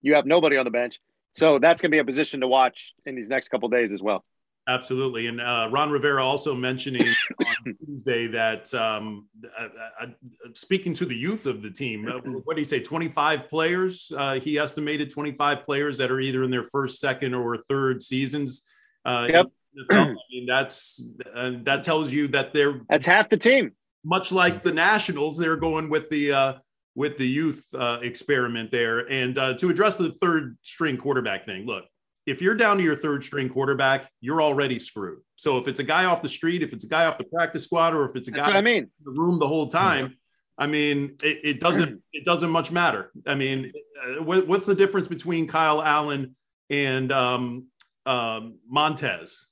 you 0.00 0.14
have 0.14 0.24
nobody 0.24 0.56
on 0.56 0.64
the 0.64 0.70
bench. 0.70 1.00
So 1.34 1.58
that's 1.58 1.80
going 1.80 1.90
to 1.90 1.94
be 1.94 1.98
a 1.98 2.04
position 2.04 2.40
to 2.40 2.48
watch 2.48 2.94
in 3.04 3.14
these 3.14 3.28
next 3.28 3.48
couple 3.48 3.68
days 3.68 3.92
as 3.92 4.00
well. 4.00 4.24
Absolutely. 4.68 5.26
And 5.26 5.40
uh, 5.40 5.68
Ron 5.72 5.90
Rivera 5.90 6.24
also 6.24 6.54
mentioning 6.54 7.08
on 7.40 7.72
Tuesday 7.84 8.28
that 8.28 8.72
um, 8.74 9.26
uh, 9.58 9.68
uh, 10.00 10.06
speaking 10.54 10.94
to 10.94 11.04
the 11.04 11.16
youth 11.16 11.46
of 11.46 11.62
the 11.62 11.70
team, 11.70 12.06
uh, 12.06 12.18
what 12.44 12.54
do 12.54 12.60
you 12.60 12.64
say? 12.64 12.80
25 12.80 13.48
players. 13.48 14.12
Uh, 14.16 14.34
he 14.34 14.58
estimated 14.58 15.10
25 15.10 15.64
players 15.64 15.98
that 15.98 16.12
are 16.12 16.20
either 16.20 16.44
in 16.44 16.50
their 16.50 16.64
first, 16.70 17.00
second, 17.00 17.34
or 17.34 17.56
third 17.56 18.02
seasons. 18.02 18.64
Uh, 19.04 19.26
Yep. 19.30 19.46
I 19.90 20.14
mean, 20.30 20.46
that's 20.46 21.02
uh, 21.34 21.52
that 21.62 21.82
tells 21.82 22.12
you 22.12 22.28
that 22.28 22.52
they're 22.52 22.82
That's 22.90 23.06
half 23.06 23.30
the 23.30 23.38
team. 23.38 23.72
much 24.04 24.30
like 24.30 24.62
the 24.62 24.72
Nationals. 24.72 25.38
They're 25.38 25.56
going 25.56 25.88
with 25.88 26.10
the 26.10 26.30
uh, 26.32 26.52
with 26.94 27.16
the 27.16 27.26
youth 27.26 27.66
uh, 27.74 27.98
experiment 28.02 28.70
there. 28.70 29.10
And 29.10 29.38
uh, 29.38 29.54
to 29.54 29.70
address 29.70 29.96
the 29.96 30.12
third 30.12 30.58
string 30.62 30.98
quarterback 30.98 31.46
thing, 31.46 31.64
look, 31.66 31.84
if 32.26 32.40
you're 32.40 32.54
down 32.54 32.76
to 32.78 32.82
your 32.82 32.96
third 32.96 33.24
string 33.24 33.48
quarterback, 33.48 34.08
you're 34.20 34.40
already 34.42 34.78
screwed. 34.78 35.20
So 35.36 35.58
if 35.58 35.66
it's 35.66 35.80
a 35.80 35.84
guy 35.84 36.04
off 36.04 36.22
the 36.22 36.28
street, 36.28 36.62
if 36.62 36.72
it's 36.72 36.84
a 36.84 36.88
guy 36.88 37.06
off 37.06 37.18
the 37.18 37.24
practice 37.24 37.64
squad, 37.64 37.94
or 37.94 38.08
if 38.08 38.16
it's 38.16 38.28
a 38.28 38.30
That's 38.30 38.42
guy 38.42 38.48
what 38.48 38.56
I 38.56 38.58
in 38.60 38.64
mean. 38.64 38.90
the 39.04 39.10
room 39.10 39.38
the 39.38 39.48
whole 39.48 39.68
time, 39.68 40.16
I 40.58 40.66
mean, 40.66 41.16
it, 41.22 41.38
it 41.42 41.60
doesn't 41.60 42.02
it 42.12 42.24
doesn't 42.24 42.50
much 42.50 42.70
matter. 42.70 43.10
I 43.26 43.34
mean, 43.34 43.72
uh, 44.00 44.22
what, 44.22 44.46
what's 44.46 44.66
the 44.66 44.74
difference 44.74 45.08
between 45.08 45.48
Kyle 45.48 45.82
Allen 45.82 46.36
and 46.70 47.10
um, 47.10 47.66
um, 48.06 48.58
Montez? 48.68 49.48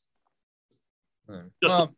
Just, 1.29 1.45
Well, 1.63 1.95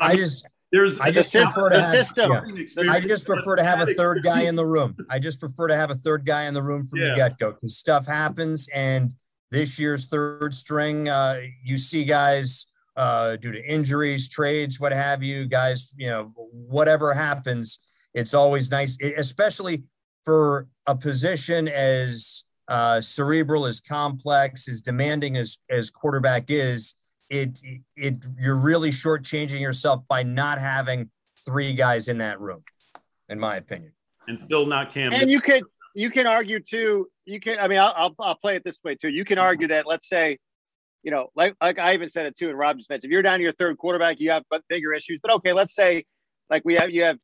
I 0.00 0.12
I 0.12 0.16
just 0.16 0.46
there's 0.70 0.98
I 1.00 1.10
just 1.10 1.32
The 1.32 1.42
prefer 1.44 1.70
to 1.70 1.82
have, 1.82 1.90
system. 1.92 2.30
yeah. 2.32 2.92
I 2.92 3.00
just 3.00 3.26
prefer 3.26 3.56
to 3.56 3.62
have 3.64 3.80
a 3.86 3.94
third 3.94 4.22
guy 4.22 4.42
in 4.42 4.56
the 4.56 4.66
room. 4.66 4.96
I 5.10 5.18
just 5.18 5.40
prefer 5.40 5.68
to 5.68 5.76
have 5.76 5.90
a 5.90 5.94
third 5.94 6.24
guy 6.24 6.44
in 6.44 6.54
the 6.54 6.62
room 6.62 6.86
from 6.86 7.00
Yeah. 7.00 7.08
the 7.10 7.14
get 7.16 7.38
go 7.38 7.52
because 7.52 7.76
stuff 7.76 8.06
happens. 8.06 8.68
And 8.74 9.12
this 9.52 9.78
year's 9.78 10.06
third 10.06 10.54
string, 10.54 11.08
uh, 11.10 11.40
you 11.62 11.76
see 11.76 12.04
guys 12.04 12.66
uh, 12.96 13.36
due 13.36 13.52
to 13.52 13.62
injuries, 13.64 14.28
trades, 14.28 14.80
what 14.80 14.92
have 14.92 15.22
you, 15.22 15.46
guys, 15.46 15.92
you 15.96 16.06
know, 16.08 16.32
whatever 16.34 17.12
happens, 17.12 17.78
it's 18.14 18.32
always 18.32 18.70
nice, 18.70 18.96
especially 19.16 19.84
for 20.24 20.68
a 20.86 20.96
position 20.96 21.68
as 21.68 22.44
uh, 22.68 23.00
cerebral, 23.00 23.66
as 23.66 23.80
complex, 23.80 24.68
as 24.68 24.80
demanding 24.80 25.36
as 25.36 25.58
as 25.70 25.90
quarterback 25.90 26.44
is. 26.48 26.96
It 27.28 27.58
it 27.96 28.24
you're 28.38 28.60
really 28.60 28.90
shortchanging 28.90 29.60
yourself 29.60 30.02
by 30.08 30.22
not 30.22 30.58
having 30.58 31.10
three 31.44 31.74
guys 31.74 32.08
in 32.08 32.18
that 32.18 32.40
room, 32.40 32.62
in 33.28 33.38
my 33.38 33.56
opinion. 33.56 33.92
and 34.28 34.38
still 34.38 34.66
not 34.66 34.90
Cam. 34.92 35.12
And 35.12 35.30
you 35.30 35.40
could 35.40 35.64
you 35.94 36.10
can 36.10 36.26
argue 36.26 36.60
too. 36.60 37.08
You 37.24 37.40
can. 37.40 37.58
I 37.58 37.68
mean, 37.68 37.78
I'll, 37.78 37.94
I'll 37.96 38.14
I'll 38.20 38.36
play 38.36 38.56
it 38.56 38.64
this 38.64 38.78
way 38.84 38.94
too. 38.94 39.08
You 39.08 39.24
can 39.24 39.36
mm-hmm. 39.36 39.46
argue 39.46 39.68
that 39.68 39.86
let's 39.86 40.08
say 40.08 40.38
you 41.02 41.10
know, 41.10 41.28
like 41.34 41.54
like 41.60 41.78
I 41.78 41.94
even 41.94 42.08
said 42.08 42.26
it 42.26 42.36
too, 42.36 42.48
and 42.48 42.58
Rob 42.58 42.78
just 42.78 42.88
mentioned, 42.88 43.10
if 43.10 43.12
you're 43.12 43.22
down 43.22 43.38
to 43.38 43.42
your 43.42 43.52
third 43.52 43.76
quarterback, 43.78 44.20
you 44.20 44.30
have 44.30 44.44
bigger 44.68 44.92
issues. 44.92 45.18
But 45.22 45.32
okay, 45.32 45.52
let's 45.52 45.74
say 45.74 46.04
like 46.48 46.62
we 46.64 46.74
have 46.74 46.90
you 46.90 47.02
have 47.04 47.18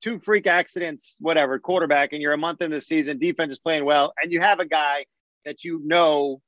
two 0.00 0.18
freak 0.18 0.46
accidents, 0.46 1.16
whatever, 1.20 1.58
quarterback, 1.58 2.12
and 2.12 2.22
you're 2.22 2.32
a 2.32 2.38
month 2.38 2.62
in 2.62 2.70
the 2.70 2.80
season, 2.80 3.18
defense 3.18 3.52
is 3.52 3.58
playing 3.58 3.84
well, 3.84 4.12
and 4.22 4.32
you 4.32 4.40
have 4.40 4.60
a 4.60 4.66
guy 4.66 5.04
that 5.44 5.64
you 5.64 5.80
know 5.84 6.40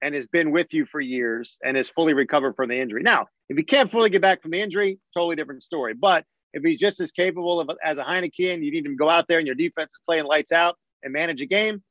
and 0.00 0.14
has 0.14 0.26
been 0.26 0.50
with 0.50 0.74
you 0.74 0.84
for 0.84 1.00
years 1.00 1.58
and 1.64 1.76
is 1.76 1.88
fully 1.88 2.12
recovered 2.12 2.56
from 2.56 2.68
the 2.68 2.80
injury. 2.80 3.02
Now, 3.02 3.26
if 3.48 3.56
he 3.56 3.62
can't 3.62 3.90
fully 3.90 4.10
get 4.10 4.20
back 4.20 4.42
from 4.42 4.50
the 4.50 4.60
injury, 4.60 4.98
totally 5.14 5.36
different 5.36 5.62
story. 5.62 5.94
But 5.94 6.24
if 6.52 6.62
he's 6.64 6.78
just 6.78 7.00
as 7.00 7.12
capable 7.12 7.60
of 7.60 7.70
as 7.84 7.98
a 7.98 8.02
Heinicke 8.02 8.52
and 8.52 8.64
you 8.64 8.72
need 8.72 8.84
him 8.84 8.92
to 8.92 8.96
go 8.96 9.08
out 9.08 9.28
there 9.28 9.38
and 9.38 9.46
your 9.46 9.54
defense 9.54 9.92
is 9.92 10.00
playing 10.06 10.24
lights 10.24 10.50
out 10.50 10.76
and 11.02 11.12
manage 11.12 11.42
a 11.42 11.46
game, 11.46 11.82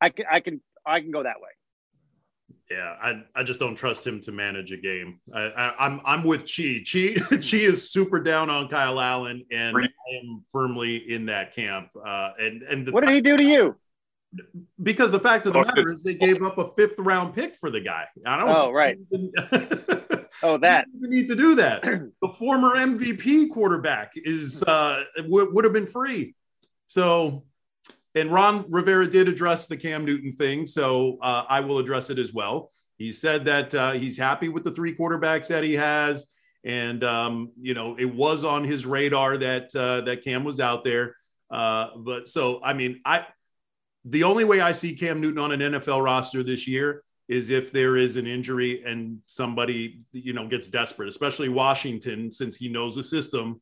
I 0.00 0.10
can 0.10 0.26
I 0.30 0.40
can 0.40 0.60
I 0.86 1.00
can 1.00 1.10
go 1.10 1.22
that 1.22 1.40
way. 1.40 1.48
Yeah, 2.70 2.96
I, 3.02 3.22
I 3.34 3.42
just 3.42 3.60
don't 3.60 3.74
trust 3.74 4.06
him 4.06 4.20
to 4.22 4.32
manage 4.32 4.72
a 4.72 4.78
game. 4.78 5.20
I, 5.34 5.40
I, 5.42 5.86
I'm 5.86 6.00
I'm 6.04 6.24
with 6.24 6.50
Chi. 6.50 6.82
Chi 6.90 7.14
Chi 7.30 7.58
is 7.58 7.90
super 7.90 8.18
down 8.18 8.48
on 8.48 8.68
Kyle 8.68 8.98
Allen, 8.98 9.44
and 9.50 9.76
I 9.76 9.82
am 9.82 10.44
firmly 10.50 10.96
in 10.96 11.26
that 11.26 11.54
camp. 11.54 11.88
Uh, 11.94 12.30
and 12.38 12.62
and 12.62 12.90
what 12.90 13.04
did 13.04 13.10
he 13.10 13.20
do 13.20 13.36
to 13.36 13.44
you? 13.44 13.76
Because 14.82 15.10
the 15.10 15.20
fact 15.20 15.44
of 15.44 15.52
the 15.52 15.62
matter 15.62 15.92
is, 15.92 16.02
they 16.02 16.14
gave 16.14 16.42
up 16.42 16.56
a 16.56 16.68
fifth 16.74 16.98
round 16.98 17.34
pick 17.34 17.56
for 17.56 17.70
the 17.70 17.80
guy. 17.80 18.06
I 18.24 18.38
don't. 18.38 18.48
Oh 18.48 18.70
right. 18.70 18.98
oh 20.42 20.56
that. 20.58 20.86
We 20.98 21.08
need 21.08 21.26
to 21.26 21.34
do 21.34 21.54
that. 21.56 21.82
the 22.22 22.28
former 22.28 22.70
MVP 22.70 23.50
quarterback 23.50 24.12
is 24.14 24.62
uh, 24.62 25.04
w- 25.16 25.52
would 25.52 25.64
have 25.64 25.74
been 25.74 25.86
free. 25.86 26.34
So 26.86 27.44
and 28.14 28.32
Ron 28.32 28.64
Rivera 28.68 29.08
did 29.08 29.28
address 29.28 29.66
the 29.66 29.76
Cam 29.76 30.04
Newton 30.04 30.32
thing, 30.32 30.66
so 30.66 31.18
uh, 31.22 31.44
I 31.48 31.60
will 31.60 31.78
address 31.78 32.10
it 32.10 32.18
as 32.18 32.32
well. 32.32 32.70
He 32.98 33.12
said 33.12 33.44
that 33.46 33.74
uh, 33.74 33.92
he's 33.92 34.18
happy 34.18 34.48
with 34.48 34.64
the 34.64 34.70
three 34.70 34.94
quarterbacks 34.94 35.48
that 35.48 35.64
he 35.64 35.74
has, 35.74 36.30
and 36.64 37.02
um, 37.04 37.50
you 37.60 37.74
know 37.74 37.96
it 37.98 38.12
was 38.12 38.44
on 38.44 38.64
his 38.64 38.86
radar 38.86 39.38
that 39.38 39.74
uh, 39.74 40.02
that 40.02 40.22
Cam 40.22 40.44
was 40.44 40.60
out 40.60 40.84
there. 40.84 41.16
Uh, 41.50 41.88
but 41.96 42.28
so 42.28 42.62
I 42.62 42.74
mean, 42.74 43.00
I 43.04 43.26
the 44.04 44.24
only 44.24 44.44
way 44.44 44.60
I 44.60 44.72
see 44.72 44.94
Cam 44.94 45.20
Newton 45.20 45.38
on 45.38 45.52
an 45.52 45.60
NFL 45.72 46.04
roster 46.04 46.42
this 46.42 46.68
year 46.68 47.02
is 47.28 47.50
if 47.50 47.72
there 47.72 47.96
is 47.96 48.16
an 48.16 48.26
injury 48.26 48.82
and 48.84 49.18
somebody 49.26 50.02
you 50.12 50.34
know 50.34 50.46
gets 50.46 50.68
desperate, 50.68 51.08
especially 51.08 51.48
Washington, 51.48 52.30
since 52.30 52.56
he 52.56 52.68
knows 52.68 52.94
the 52.94 53.02
system 53.02 53.60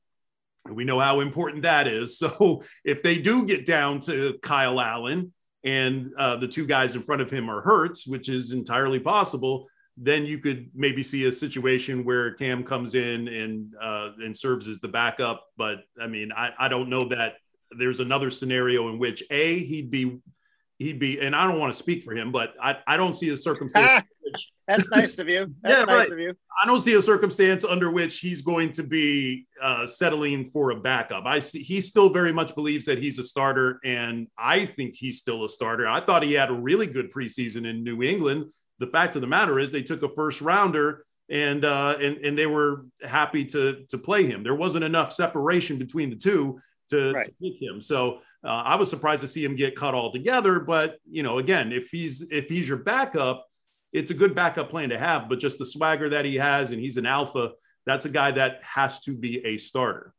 we 0.68 0.84
know 0.84 1.00
how 1.00 1.20
important 1.20 1.62
that 1.62 1.86
is. 1.86 2.18
So 2.30 2.62
if 2.84 3.02
they 3.02 3.18
do 3.18 3.44
get 3.44 3.66
down 3.66 4.00
to 4.00 4.38
Kyle 4.42 4.80
Allen 4.80 5.32
and 5.64 6.10
uh, 6.16 6.36
the 6.36 6.48
two 6.48 6.66
guys 6.66 6.96
in 6.96 7.02
front 7.02 7.22
of 7.22 7.30
him 7.30 7.50
are 7.50 7.60
hurt, 7.60 7.98
which 8.06 8.28
is 8.28 8.52
entirely 8.52 9.00
possible, 9.00 9.66
then 9.96 10.24
you 10.24 10.38
could 10.38 10.70
maybe 10.74 11.02
see 11.02 11.26
a 11.26 11.32
situation 11.32 12.04
where 12.04 12.34
Cam 12.34 12.64
comes 12.64 12.94
in 12.94 13.28
and 13.28 13.74
uh, 13.80 14.10
and 14.18 14.36
serves 14.36 14.68
as 14.68 14.80
the 14.80 14.88
backup. 14.88 15.44
But 15.56 15.78
I 16.00 16.06
mean, 16.06 16.30
I, 16.32 16.50
I 16.58 16.68
don't 16.68 16.88
know 16.88 17.08
that 17.08 17.34
there's 17.78 18.00
another 18.00 18.30
scenario 18.30 18.88
in 18.88 18.98
which 18.98 19.22
a 19.30 19.58
he'd 19.58 19.90
be 19.90 20.20
he'd 20.78 20.98
be, 20.98 21.20
and 21.20 21.36
I 21.36 21.46
don't 21.46 21.58
want 21.58 21.72
to 21.72 21.78
speak 21.78 22.02
for 22.02 22.16
him, 22.16 22.32
but 22.32 22.54
I, 22.60 22.78
I 22.86 22.96
don't 22.96 23.14
see 23.14 23.28
a 23.28 23.36
circumstance. 23.48 24.02
Which, 24.32 24.52
That's 24.66 24.90
nice 24.90 25.18
of 25.18 25.28
you. 25.28 25.54
That's 25.62 25.80
yeah, 25.80 25.84
nice 25.84 26.04
right. 26.04 26.12
of 26.12 26.18
you. 26.18 26.34
I 26.62 26.66
don't 26.66 26.80
see 26.80 26.94
a 26.94 27.02
circumstance 27.02 27.64
under 27.64 27.90
which 27.90 28.18
he's 28.18 28.42
going 28.42 28.70
to 28.72 28.82
be 28.82 29.46
uh, 29.62 29.86
settling 29.86 30.50
for 30.50 30.70
a 30.70 30.80
backup. 30.80 31.24
I 31.26 31.38
see 31.38 31.60
he 31.60 31.80
still 31.80 32.10
very 32.10 32.32
much 32.32 32.54
believes 32.54 32.84
that 32.86 32.98
he's 32.98 33.18
a 33.18 33.24
starter, 33.24 33.80
and 33.84 34.28
I 34.38 34.64
think 34.66 34.94
he's 34.94 35.18
still 35.18 35.44
a 35.44 35.48
starter. 35.48 35.88
I 35.88 36.04
thought 36.04 36.22
he 36.22 36.34
had 36.34 36.50
a 36.50 36.54
really 36.54 36.86
good 36.86 37.12
preseason 37.12 37.68
in 37.68 37.84
New 37.84 38.02
England. 38.02 38.52
The 38.78 38.86
fact 38.86 39.16
of 39.16 39.22
the 39.22 39.28
matter 39.28 39.58
is, 39.58 39.70
they 39.72 39.82
took 39.82 40.02
a 40.02 40.14
first 40.14 40.40
rounder 40.40 41.04
and 41.30 41.64
uh, 41.64 41.96
and 42.00 42.18
and 42.18 42.36
they 42.36 42.46
were 42.46 42.86
happy 43.02 43.44
to 43.46 43.84
to 43.88 43.98
play 43.98 44.26
him. 44.26 44.42
There 44.42 44.54
wasn't 44.54 44.84
enough 44.84 45.12
separation 45.12 45.78
between 45.78 46.10
the 46.10 46.16
two 46.16 46.60
to, 46.90 47.12
right. 47.12 47.24
to 47.24 47.32
pick 47.40 47.60
him. 47.60 47.80
So 47.80 48.18
uh, 48.44 48.62
I 48.64 48.74
was 48.74 48.90
surprised 48.90 49.22
to 49.22 49.28
see 49.28 49.44
him 49.44 49.56
get 49.56 49.76
cut 49.76 49.94
altogether. 49.94 50.60
But 50.60 50.98
you 51.08 51.22
know, 51.22 51.38
again, 51.38 51.72
if 51.72 51.88
he's 51.90 52.30
if 52.30 52.48
he's 52.48 52.68
your 52.68 52.78
backup, 52.78 53.46
it's 53.92 54.10
a 54.10 54.14
good 54.14 54.34
backup 54.34 54.70
plan 54.70 54.90
to 54.90 54.98
have. 54.98 55.28
But 55.28 55.38
just 55.38 55.58
the 55.58 55.66
swagger 55.66 56.08
that 56.10 56.24
he 56.24 56.36
has, 56.36 56.70
and 56.70 56.80
he's 56.80 56.96
an 56.96 57.06
alpha, 57.06 57.52
that's 57.86 58.04
a 58.04 58.10
guy 58.10 58.30
that 58.32 58.60
has 58.62 59.00
to 59.00 59.16
be 59.16 59.44
a 59.44 59.58
starter. 59.58 60.14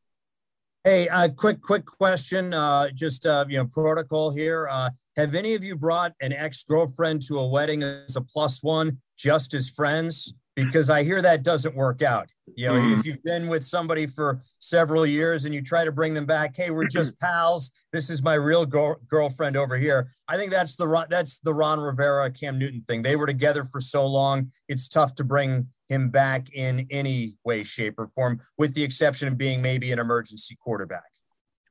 Hey, 0.84 1.08
uh, 1.10 1.30
quick, 1.30 1.62
quick 1.62 1.86
question. 1.86 2.54
Uh, 2.54 2.90
just 2.90 3.26
uh, 3.26 3.46
you 3.48 3.58
know, 3.58 3.68
protocol 3.68 4.34
here. 4.34 4.68
Uh, 4.72 4.90
have 5.18 5.36
any 5.36 5.54
of 5.54 5.64
you 5.64 5.76
brought 5.76 6.14
an 6.22 6.34
ex 6.34 6.64
girlfriend 6.64 7.22
to 7.28 7.38
a 7.38 7.48
wedding 7.48 7.84
as 7.84 8.16
a 8.16 8.22
plus 8.22 8.64
one, 8.64 9.00
just 9.18 9.54
as 9.54 9.70
friends? 9.70 10.34
Because 10.66 10.90
I 10.90 11.04
hear 11.04 11.22
that 11.22 11.44
doesn't 11.44 11.76
work 11.76 12.02
out. 12.02 12.30
You 12.56 12.68
know, 12.68 12.74
mm-hmm. 12.74 13.00
if 13.00 13.06
you've 13.06 13.24
been 13.24 13.48
with 13.48 13.64
somebody 13.64 14.06
for 14.06 14.42
several 14.60 15.06
years 15.06 15.46
and 15.46 15.54
you 15.54 15.62
try 15.62 15.86
to 15.86 15.92
bring 15.92 16.14
them 16.14 16.26
back, 16.26 16.56
hey, 16.56 16.70
we're 16.70 16.88
just 16.88 17.18
pals. 17.20 17.72
This 17.94 18.10
is 18.10 18.24
my 18.24 18.34
real 18.34 18.66
go- 18.66 18.98
girlfriend 19.08 19.56
over 19.56 19.78
here. 19.78 20.12
I 20.28 20.38
think 20.38 20.52
that's 20.52 20.76
the 20.76 21.08
that's 21.10 21.40
the 21.40 21.54
Ron 21.54 21.80
Rivera 21.80 22.30
Cam 22.32 22.58
Newton 22.58 22.82
thing. 22.82 23.02
They 23.02 23.16
were 23.16 23.28
together 23.28 23.64
for 23.64 23.82
so 23.82 24.06
long; 24.06 24.52
it's 24.68 24.88
tough 24.88 25.16
to 25.16 25.24
bring 25.24 25.68
him 25.88 26.10
back 26.10 26.54
in 26.54 26.88
any 26.90 27.36
way, 27.44 27.64
shape, 27.64 27.96
or 27.98 28.08
form, 28.08 28.40
with 28.58 28.74
the 28.74 28.84
exception 28.84 29.28
of 29.28 29.38
being 29.38 29.62
maybe 29.62 29.92
an 29.92 30.00
emergency 30.00 30.58
quarterback. 30.62 31.04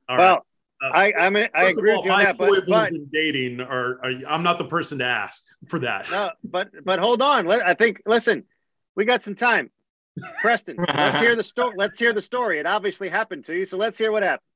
All 0.07 0.17
well, 0.17 0.35
right. 0.35 0.41
Uh, 0.83 0.89
I 0.93 1.13
I 1.25 1.29
mean 1.29 1.47
I 1.53 1.65
agree 1.65 1.91
all, 1.91 1.97
with 1.97 2.05
you 2.07 2.11
on 2.11 2.23
that, 2.23 2.37
but, 2.37 2.65
but 2.67 2.91
in 2.91 3.07
dating 3.13 3.61
are, 3.61 3.99
are, 4.03 4.11
I'm 4.27 4.41
not 4.41 4.57
the 4.57 4.65
person 4.65 4.97
to 4.99 5.05
ask 5.05 5.43
for 5.67 5.79
that. 5.79 6.09
No, 6.09 6.31
but 6.43 6.69
but 6.83 6.99
hold 6.99 7.21
on. 7.21 7.49
I 7.49 7.75
think 7.75 8.01
listen, 8.05 8.43
we 8.95 9.05
got 9.05 9.21
some 9.21 9.35
time. 9.35 9.71
Preston, 10.41 10.75
let's 10.95 11.19
hear 11.19 11.35
the 11.35 11.43
story. 11.43 11.75
Let's 11.77 11.99
hear 11.99 12.13
the 12.13 12.21
story. 12.21 12.59
It 12.59 12.65
obviously 12.65 13.09
happened 13.09 13.45
to 13.45 13.55
you, 13.55 13.65
so 13.65 13.77
let's 13.77 13.97
hear 13.97 14.11
what 14.11 14.23
happened. 14.23 14.47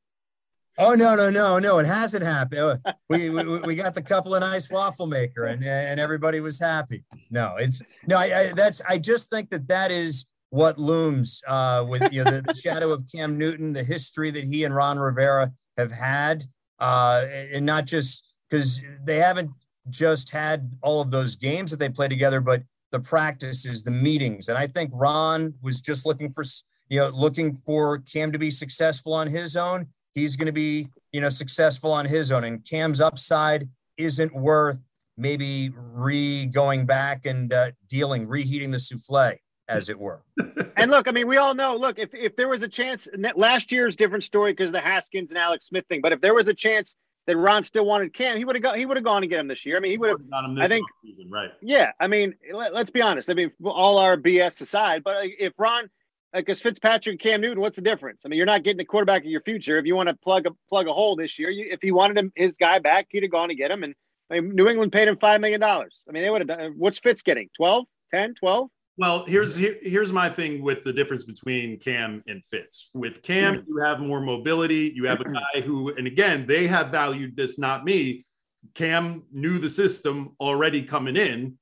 Oh 0.78 0.94
no 0.94 1.16
no 1.16 1.30
no 1.30 1.58
no! 1.58 1.80
It 1.80 1.86
hasn't 1.86 2.24
happened. 2.24 2.60
Oh, 2.62 2.78
we, 3.10 3.30
we, 3.30 3.60
we 3.62 3.76
got 3.76 3.96
the 3.96 4.02
couple 4.02 4.36
of 4.36 4.42
nice 4.42 4.70
waffle 4.70 5.08
maker, 5.08 5.46
and 5.46 5.64
and 5.64 6.00
everybody 6.00 6.42
was 6.42 6.60
happy. 6.60 7.06
No, 7.30 7.56
it's 7.58 7.82
no. 8.08 8.18
I, 8.18 8.24
I 8.24 8.52
that's 8.54 8.82
I 8.88 8.98
just 8.98 9.30
think 9.30 9.52
that 9.52 9.70
that 9.70 9.92
is 9.92 10.26
what 10.50 10.78
looms 10.78 11.42
uh, 11.48 11.86
with 11.88 12.12
you 12.12 12.24
know 12.24 12.32
the, 12.32 12.42
the, 12.42 12.54
shadow 12.54 12.92
of 12.92 13.06
Cam 13.14 13.38
Newton, 13.38 13.72
the 13.72 13.84
history 13.84 14.32
that 14.32 14.44
he 14.44 14.66
and 14.66 14.76
Ron 14.76 15.00
Rivera 15.00 15.54
have 15.78 15.92
had, 15.92 16.44
uh, 16.80 17.26
and 17.54 17.66
not 17.66 17.86
just 17.86 18.26
because 18.50 18.82
they 19.04 19.18
haven't 19.18 19.52
just 19.90 20.32
had 20.32 20.70
all 20.82 21.00
of 21.00 21.10
those 21.10 21.38
games 21.38 21.72
that 21.72 21.78
they 21.78 21.90
play 21.90 22.10
together, 22.10 22.42
but 22.42 22.64
the 22.92 23.00
practices, 23.00 23.84
the 23.84 23.92
meetings. 23.92 24.50
And 24.50 24.58
I 24.58 24.68
think 24.68 24.92
Ron 24.94 25.54
was 25.62 25.82
just 25.82 26.06
looking 26.06 26.32
for, 26.32 26.44
you 26.90 27.00
know, 27.00 27.10
looking 27.10 27.54
for 27.66 28.00
Cam 28.00 28.32
to 28.32 28.40
be 28.40 28.52
successful 28.52 29.14
on 29.14 29.28
his 29.28 29.56
own. 29.56 29.88
He's 30.14 30.36
going 30.36 30.48
to 30.48 30.54
be, 30.54 30.88
you 31.12 31.22
know, 31.22 31.30
successful 31.30 31.92
on 31.92 32.06
his 32.06 32.32
own. 32.32 32.44
And 32.44 32.64
Cam's 32.64 33.02
upside 33.02 33.68
isn't 33.98 34.34
worth 34.34 34.82
maybe 35.18 35.72
re 35.76 36.46
going 36.46 36.86
back 36.86 37.26
and 37.26 37.52
uh, 37.52 37.72
dealing, 37.88 38.28
reheating 38.28 38.72
the 38.72 38.80
souffle, 38.80 39.38
as 39.68 39.90
it 39.90 39.98
were. 39.98 40.24
and 40.78 40.92
look, 40.92 41.08
I 41.08 41.12
mean, 41.12 41.28
we 41.28 41.38
all 41.38 41.54
know. 41.54 41.76
Look, 41.76 42.00
if 42.00 42.14
if 42.14 42.36
there 42.36 42.48
was 42.48 42.64
a 42.64 42.68
chance, 42.68 43.08
last 43.36 43.72
year's 43.72 43.96
different 43.96 44.24
story 44.24 44.52
because 44.52 44.72
the 44.72 44.82
Haskins 44.82 45.32
and 45.32 45.38
Alex 45.38 45.66
Smith 45.68 45.86
thing. 45.90 46.02
But 46.02 46.12
if 46.12 46.22
there 46.22 46.34
was 46.34 46.48
a 46.48 46.54
chance 46.54 46.96
that 47.28 47.38
Ron 47.38 47.64
still 47.64 47.86
wanted 47.86 48.14
Cam, 48.14 48.38
he 48.38 48.46
would 48.46 48.56
have 48.56 48.64
gone. 48.64 48.78
He 48.78 48.86
would 48.86 48.98
have 48.98 49.04
gone 49.04 49.24
and 49.24 49.30
get 49.30 49.40
him 49.40 49.48
this 49.48 49.66
year. 49.66 49.78
I 49.78 49.80
mean, 49.80 49.92
he 49.92 49.98
would 49.98 50.10
have. 50.10 50.20
I 50.60 50.68
think. 50.68 50.86
Season, 51.02 51.30
right. 51.30 51.52
Yeah, 51.62 51.92
I 52.00 52.08
mean, 52.08 52.36
let, 52.54 52.74
us 52.74 52.90
be 52.90 53.02
honest. 53.02 53.30
I 53.30 53.34
mean, 53.34 53.52
all 53.64 53.98
our 53.98 54.18
BS 54.18 54.62
aside, 54.62 55.04
but 55.04 55.26
if 55.40 55.54
Ron, 55.58 55.90
like, 56.34 56.48
as 56.50 56.62
Fitzpatrick 56.62 57.14
and 57.14 57.20
Cam 57.20 57.42
Newton, 57.42 57.60
what's 57.60 57.76
the 57.76 57.82
difference? 57.82 58.22
I 58.26 58.30
mean, 58.30 58.38
you're 58.38 58.46
not 58.46 58.64
getting 58.64 58.78
the 58.78 58.86
quarterback 58.86 59.24
of 59.24 59.30
your 59.30 59.42
future. 59.42 59.78
If 59.78 59.86
you 59.86 59.96
want 59.96 60.10
to 60.10 60.16
plug 60.16 60.46
a 60.46 60.52
plug 60.70 60.88
a 60.88 60.94
hole 60.94 61.16
this 61.16 61.40
year, 61.40 61.50
you, 61.50 61.68
if 61.72 61.82
he 61.82 61.92
wanted 61.92 62.18
him 62.18 62.32
his 62.36 62.54
guy 62.54 62.80
back, 62.80 63.08
he'd 63.10 63.24
have 63.24 63.32
gone 63.32 63.50
to 63.50 63.56
get 63.56 63.72
him. 63.72 63.84
And 63.84 63.96
I 64.30 64.40
mean, 64.40 64.56
New 64.56 64.70
England 64.70 64.92
paid 64.92 65.08
him 65.08 65.18
five 65.18 65.42
million 65.42 65.60
dollars. 65.60 66.04
I 66.08 66.12
mean, 66.12 66.24
they 66.24 66.30
would 66.30 66.42
have 66.42 66.60
done. 66.60 66.76
What's 66.78 67.00
Fitz 67.00 67.22
getting? 67.22 67.50
12, 67.56 67.86
10, 68.12 68.36
12? 68.36 68.70
Well, 68.98 69.26
here's 69.26 69.56
here, 69.56 69.76
here's 69.82 70.14
my 70.14 70.30
thing 70.30 70.62
with 70.62 70.84
the 70.84 70.94
difference 70.94 71.26
between 71.26 71.80
Cam 71.80 72.24
and 72.28 72.42
Fitz. 72.46 72.92
With 72.94 73.22
Cam, 73.24 73.56
mm-hmm. 73.56 73.64
you 73.68 73.78
have 73.84 74.00
more 74.00 74.22
mobility. 74.22 74.94
You 74.96 75.06
have 75.08 75.20
a 75.20 75.26
guy 75.26 75.62
who, 75.62 75.94
and 75.96 76.08
again, 76.08 76.46
they 76.48 76.66
have 76.68 76.92
valued 76.92 77.36
this, 77.36 77.60
not 77.60 77.84
me. 77.84 78.26
Cam 78.74 79.24
knew 79.32 79.60
the 79.60 79.70
system 79.70 80.36
already 80.40 80.82
coming 80.82 81.18
in, 81.18 81.58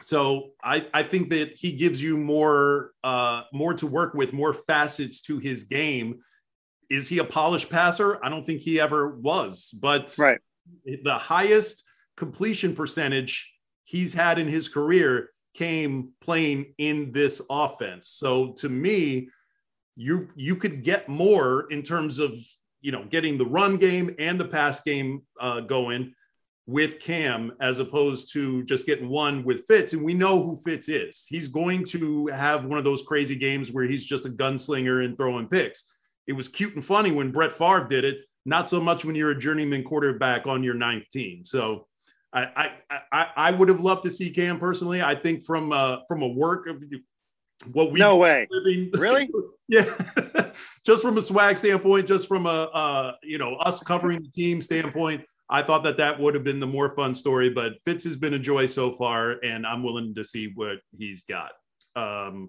so 0.00 0.50
I 0.62 0.86
I 0.94 1.02
think 1.02 1.30
that 1.30 1.56
he 1.56 1.72
gives 1.72 2.02
you 2.02 2.16
more 2.16 2.92
uh, 3.04 3.42
more 3.52 3.74
to 3.74 3.86
work 3.86 4.14
with, 4.14 4.32
more 4.32 4.54
facets 4.54 5.20
to 5.22 5.38
his 5.38 5.64
game. 5.64 6.20
Is 6.88 7.08
he 7.08 7.18
a 7.18 7.24
polished 7.24 7.70
passer? 7.70 8.24
I 8.24 8.28
don't 8.28 8.44
think 8.44 8.62
he 8.62 8.80
ever 8.80 9.16
was, 9.16 9.70
but 9.80 10.14
right. 10.18 10.38
the 10.84 11.18
highest 11.18 11.84
completion 12.16 12.74
percentage 12.74 13.52
he's 13.84 14.14
had 14.14 14.38
in 14.38 14.48
his 14.48 14.68
career 14.68 15.30
came 15.54 16.12
playing 16.20 16.74
in 16.78 17.12
this 17.12 17.42
offense. 17.50 18.08
So 18.08 18.52
to 18.54 18.68
me, 18.68 19.28
you 19.96 20.28
you 20.34 20.56
could 20.56 20.82
get 20.82 21.08
more 21.08 21.70
in 21.70 21.82
terms 21.82 22.18
of 22.18 22.34
you 22.80 22.92
know 22.92 23.04
getting 23.04 23.38
the 23.38 23.46
run 23.46 23.76
game 23.76 24.14
and 24.18 24.40
the 24.40 24.48
pass 24.48 24.80
game 24.80 25.22
uh, 25.40 25.60
going 25.60 26.14
with 26.66 27.00
Cam 27.00 27.52
as 27.60 27.80
opposed 27.80 28.32
to 28.32 28.62
just 28.64 28.86
getting 28.86 29.08
one 29.08 29.44
with 29.44 29.66
Fitz. 29.66 29.94
And 29.94 30.04
we 30.04 30.14
know 30.14 30.42
who 30.42 30.60
Fitz 30.64 30.88
is. 30.88 31.26
He's 31.28 31.48
going 31.48 31.84
to 31.86 32.28
have 32.28 32.64
one 32.64 32.78
of 32.78 32.84
those 32.84 33.02
crazy 33.02 33.34
games 33.34 33.72
where 33.72 33.84
he's 33.84 34.06
just 34.06 34.26
a 34.26 34.30
gunslinger 34.30 35.04
and 35.04 35.16
throwing 35.16 35.48
picks. 35.48 35.90
It 36.26 36.34
was 36.34 36.48
cute 36.48 36.74
and 36.74 36.84
funny 36.84 37.10
when 37.10 37.32
Brett 37.32 37.52
Favre 37.52 37.86
did 37.88 38.04
it, 38.04 38.18
not 38.46 38.68
so 38.68 38.80
much 38.80 39.04
when 39.04 39.16
you're 39.16 39.32
a 39.32 39.38
journeyman 39.38 39.82
quarterback 39.82 40.46
on 40.46 40.62
your 40.62 40.74
ninth 40.74 41.08
team. 41.10 41.44
So 41.44 41.88
I 42.32 42.72
I 43.10 43.26
I, 43.36 43.50
would 43.50 43.68
have 43.68 43.80
loved 43.80 44.04
to 44.04 44.10
see 44.10 44.30
Cam 44.30 44.58
personally. 44.58 45.02
I 45.02 45.14
think 45.14 45.44
from 45.44 45.70
uh, 45.70 45.98
from 46.08 46.22
a 46.22 46.28
work 46.28 46.66
of 46.66 46.82
what 47.72 47.92
we 47.92 48.00
no 48.00 48.16
way. 48.16 48.46
living, 48.50 48.90
really? 48.94 49.30
Yeah. 49.68 49.84
Just 50.84 51.02
from 51.02 51.16
a 51.16 51.22
swag 51.22 51.56
standpoint 51.56 52.08
just 52.08 52.26
from 52.26 52.46
a 52.46 52.48
uh, 52.48 53.14
you 53.22 53.38
know 53.38 53.54
us 53.56 53.82
covering 53.82 54.20
the 54.20 54.28
team 54.28 54.60
standpoint 54.60 55.22
i 55.48 55.62
thought 55.62 55.84
that 55.84 55.96
that 55.96 56.18
would 56.18 56.34
have 56.34 56.42
been 56.42 56.58
the 56.58 56.66
more 56.66 56.90
fun 56.96 57.14
story 57.14 57.50
but 57.50 57.74
fitz 57.84 58.02
has 58.02 58.16
been 58.16 58.34
a 58.34 58.38
joy 58.38 58.66
so 58.66 58.90
far 58.90 59.36
and 59.44 59.64
i'm 59.64 59.84
willing 59.84 60.12
to 60.12 60.24
see 60.24 60.50
what 60.56 60.78
he's 60.90 61.22
got. 61.22 61.52
Um, 61.94 62.48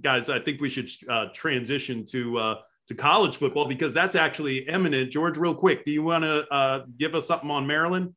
guys 0.00 0.30
i 0.30 0.38
think 0.38 0.62
we 0.62 0.70
should 0.70 0.88
uh, 1.10 1.26
transition 1.34 2.02
to 2.06 2.38
uh, 2.38 2.54
to 2.86 2.94
college 2.94 3.36
football 3.36 3.66
because 3.66 3.92
that's 3.92 4.16
actually 4.16 4.58
imminent. 4.68 5.10
George 5.10 5.36
real 5.36 5.54
quick 5.54 5.84
do 5.84 5.92
you 5.92 6.02
want 6.02 6.24
to 6.24 6.50
uh, 6.50 6.84
give 6.96 7.14
us 7.14 7.26
something 7.26 7.50
on 7.50 7.66
maryland 7.66 8.14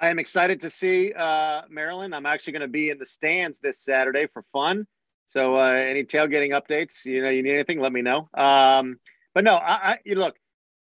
I 0.00 0.10
am 0.10 0.18
excited 0.18 0.60
to 0.60 0.70
see 0.70 1.12
uh, 1.12 1.62
Maryland. 1.68 2.14
I'm 2.14 2.26
actually 2.26 2.52
going 2.52 2.62
to 2.62 2.68
be 2.68 2.90
in 2.90 2.98
the 2.98 3.06
stands 3.06 3.58
this 3.58 3.80
Saturday 3.80 4.26
for 4.32 4.44
fun. 4.52 4.86
So 5.26 5.56
uh, 5.56 5.72
any 5.72 6.04
tailgating 6.04 6.50
updates, 6.50 7.04
you 7.04 7.22
know, 7.22 7.28
you 7.28 7.42
need 7.42 7.54
anything, 7.54 7.80
let 7.80 7.92
me 7.92 8.02
know. 8.02 8.28
Um, 8.34 8.98
but 9.34 9.44
no, 9.44 9.54
I, 9.54 9.92
I 9.92 9.98
you 10.04 10.14
look 10.14 10.36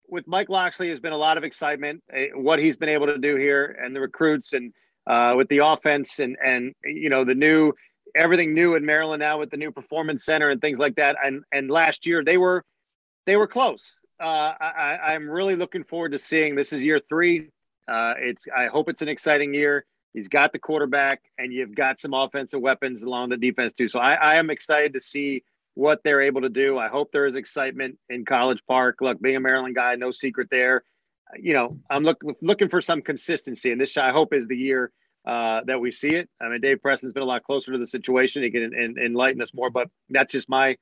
with 0.07 0.27
Mike 0.27 0.49
Locksley 0.49 0.89
has 0.89 0.99
been 0.99 1.13
a 1.13 1.17
lot 1.17 1.37
of 1.37 1.43
excitement. 1.43 2.01
Uh, 2.11 2.35
what 2.35 2.59
he's 2.59 2.77
been 2.77 2.89
able 2.89 3.07
to 3.07 3.17
do 3.17 3.35
here, 3.35 3.77
and 3.81 3.95
the 3.95 4.01
recruits, 4.01 4.53
and 4.53 4.73
uh, 5.05 5.33
with 5.35 5.49
the 5.49 5.59
offense, 5.65 6.19
and 6.19 6.37
and 6.43 6.73
you 6.83 7.09
know 7.09 7.23
the 7.23 7.35
new 7.35 7.73
everything 8.15 8.53
new 8.53 8.75
in 8.75 8.85
Maryland 8.85 9.19
now 9.19 9.39
with 9.39 9.49
the 9.49 9.57
new 9.57 9.71
performance 9.71 10.23
center 10.23 10.49
and 10.49 10.61
things 10.61 10.79
like 10.79 10.95
that. 10.95 11.15
And 11.23 11.43
and 11.51 11.69
last 11.69 12.05
year 12.05 12.23
they 12.23 12.37
were 12.37 12.63
they 13.25 13.35
were 13.35 13.47
close. 13.47 13.99
Uh, 14.19 14.53
I, 14.59 15.13
I'm 15.13 15.29
really 15.29 15.55
looking 15.55 15.83
forward 15.83 16.13
to 16.13 16.19
seeing. 16.19 16.55
This 16.55 16.73
is 16.73 16.83
year 16.83 17.01
three. 17.09 17.49
Uh, 17.87 18.13
it's 18.17 18.45
I 18.55 18.67
hope 18.67 18.89
it's 18.89 19.01
an 19.01 19.09
exciting 19.09 19.53
year. 19.53 19.85
He's 20.13 20.27
got 20.27 20.51
the 20.53 20.59
quarterback, 20.59 21.23
and 21.37 21.51
you've 21.51 21.73
got 21.73 21.99
some 21.99 22.13
offensive 22.13 22.61
weapons 22.61 23.03
along 23.03 23.29
the 23.29 23.37
defense 23.37 23.73
too. 23.73 23.87
So 23.89 23.99
I, 23.99 24.13
I 24.13 24.35
am 24.35 24.49
excited 24.49 24.93
to 24.93 25.01
see 25.01 25.43
what 25.73 26.01
they're 26.03 26.21
able 26.21 26.41
to 26.41 26.49
do. 26.49 26.77
I 26.77 26.87
hope 26.87 27.11
there 27.11 27.25
is 27.25 27.35
excitement 27.35 27.97
in 28.09 28.25
College 28.25 28.61
Park. 28.67 28.97
Look, 29.01 29.19
being 29.21 29.37
a 29.37 29.39
Maryland 29.39 29.75
guy, 29.75 29.95
no 29.95 30.11
secret 30.11 30.49
there. 30.51 30.83
You 31.35 31.53
know, 31.53 31.79
I'm 31.89 32.03
look, 32.03 32.21
looking 32.41 32.69
for 32.69 32.79
some 32.79 33.01
consistency, 33.01 33.71
and 33.71 33.81
this 33.81 33.97
I 33.97 34.11
hope 34.11 34.33
is 34.33 34.45
the 34.45 34.57
year 34.57 34.91
uh, 35.25 35.61
that 35.65 35.79
we 35.79 35.91
see 35.91 36.15
it. 36.15 36.29
I 36.39 36.49
mean, 36.49 36.61
Dave 36.61 36.81
Preston's 36.81 37.13
been 37.13 37.23
a 37.23 37.25
lot 37.25 37.43
closer 37.43 37.71
to 37.71 37.77
the 37.77 37.87
situation. 37.87 38.43
He 38.43 38.51
can 38.51 38.73
in, 38.73 38.97
enlighten 38.97 39.41
us 39.41 39.53
more, 39.53 39.71
but 39.71 39.87
that's 40.09 40.31
just 40.31 40.47
my 40.47 40.77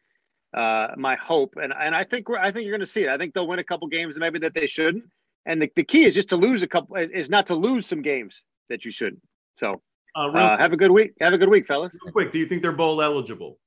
uh, 0.54 0.90
my 0.98 1.16
hope, 1.16 1.56
and 1.62 1.74
and 1.78 1.96
I 1.96 2.04
think 2.04 2.28
we're 2.28 2.38
I 2.38 2.52
think 2.52 2.66
you're 2.66 2.74
going 2.78 2.86
to 2.86 2.92
see 2.92 3.04
it. 3.04 3.10
I 3.10 3.18
think 3.18 3.34
they'll 3.34 3.48
win 3.48 3.60
a 3.60 3.64
couple 3.64 3.88
games, 3.88 4.16
maybe 4.18 4.40
that 4.40 4.54
they 4.54 4.66
shouldn't. 4.66 5.06
And 5.46 5.62
the, 5.62 5.72
the 5.76 5.84
key 5.84 6.06
is 6.06 6.14
just 6.14 6.30
to 6.30 6.36
lose 6.36 6.64
a 6.64 6.68
couple 6.68 6.96
is 6.98 7.30
not 7.30 7.48
to 7.48 7.56
lose 7.56 7.88
some 7.88 8.02
games 8.02 8.44
that 8.70 8.86
you 8.86 8.92
shouldn't. 8.92 9.22
So 9.58 9.82
uh, 10.16 10.28
uh, 10.28 10.58
have 10.58 10.74
a 10.74 10.78
good 10.78 10.92
week. 10.92 11.14
Have 11.22 11.34
a 11.34 11.38
good 11.38 11.50
week, 11.50 11.68
fellas. 11.68 11.94
Real 12.04 12.12
quick, 12.12 12.32
do 12.32 12.40
you 12.40 12.46
think 12.46 12.62
they're 12.62 12.72
bowl 12.72 13.02
eligible? 13.02 13.58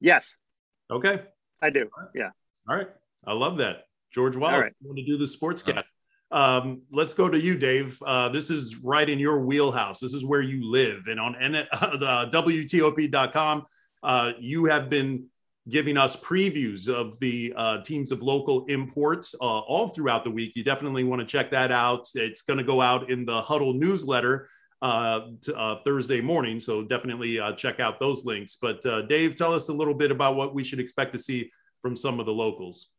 Yes. 0.00 0.36
Okay. 0.90 1.22
I 1.62 1.70
do. 1.70 1.88
Yeah. 2.14 2.30
All 2.68 2.76
right. 2.76 2.88
I 3.26 3.32
love 3.32 3.58
that. 3.58 3.84
George 4.12 4.36
Wallace, 4.36 4.60
right. 4.60 4.72
want 4.80 4.98
to 4.98 5.04
do 5.04 5.16
the 5.16 5.24
sportscast. 5.24 5.84
Um, 6.30 6.82
let's 6.90 7.14
go 7.14 7.28
to 7.28 7.38
you, 7.38 7.56
Dave. 7.56 8.00
Uh, 8.04 8.28
this 8.28 8.50
is 8.50 8.76
right 8.76 9.08
in 9.08 9.18
your 9.18 9.40
wheelhouse. 9.40 9.98
This 9.98 10.14
is 10.14 10.24
where 10.24 10.40
you 10.40 10.70
live. 10.70 11.06
And 11.06 11.18
on 11.18 11.36
N- 11.36 11.56
uh, 11.72 11.96
the 11.96 12.42
WTOP.com, 12.42 13.66
uh, 14.02 14.32
you 14.38 14.66
have 14.66 14.90
been 14.90 15.26
giving 15.68 15.96
us 15.96 16.16
previews 16.16 16.88
of 16.88 17.18
the 17.20 17.52
uh, 17.56 17.82
teams 17.82 18.12
of 18.12 18.22
local 18.22 18.66
imports 18.66 19.34
uh, 19.40 19.44
all 19.44 19.88
throughout 19.88 20.24
the 20.24 20.30
week. 20.30 20.52
You 20.54 20.62
definitely 20.62 21.04
want 21.04 21.20
to 21.20 21.26
check 21.26 21.50
that 21.52 21.72
out. 21.72 22.08
It's 22.14 22.42
going 22.42 22.58
to 22.58 22.64
go 22.64 22.82
out 22.82 23.10
in 23.10 23.24
the 23.24 23.40
Huddle 23.40 23.72
newsletter 23.72 24.48
uh, 24.82 25.20
uh, 25.56 25.76
Thursday 25.84 26.20
morning. 26.20 26.60
So 26.60 26.82
definitely 26.82 27.40
uh, 27.40 27.52
check 27.52 27.80
out 27.80 27.98
those 27.98 28.26
links. 28.26 28.58
But 28.60 28.84
uh, 28.84 29.02
Dave, 29.02 29.34
tell 29.34 29.54
us 29.54 29.70
a 29.70 29.72
little 29.72 29.94
bit 29.94 30.10
about 30.10 30.36
what 30.36 30.54
we 30.54 30.62
should 30.62 30.80
expect 30.80 31.12
to 31.12 31.18
see 31.18 31.50
from 31.80 31.96
some 31.96 32.20
of 32.20 32.26
the 32.26 32.32
locals. 32.32 32.90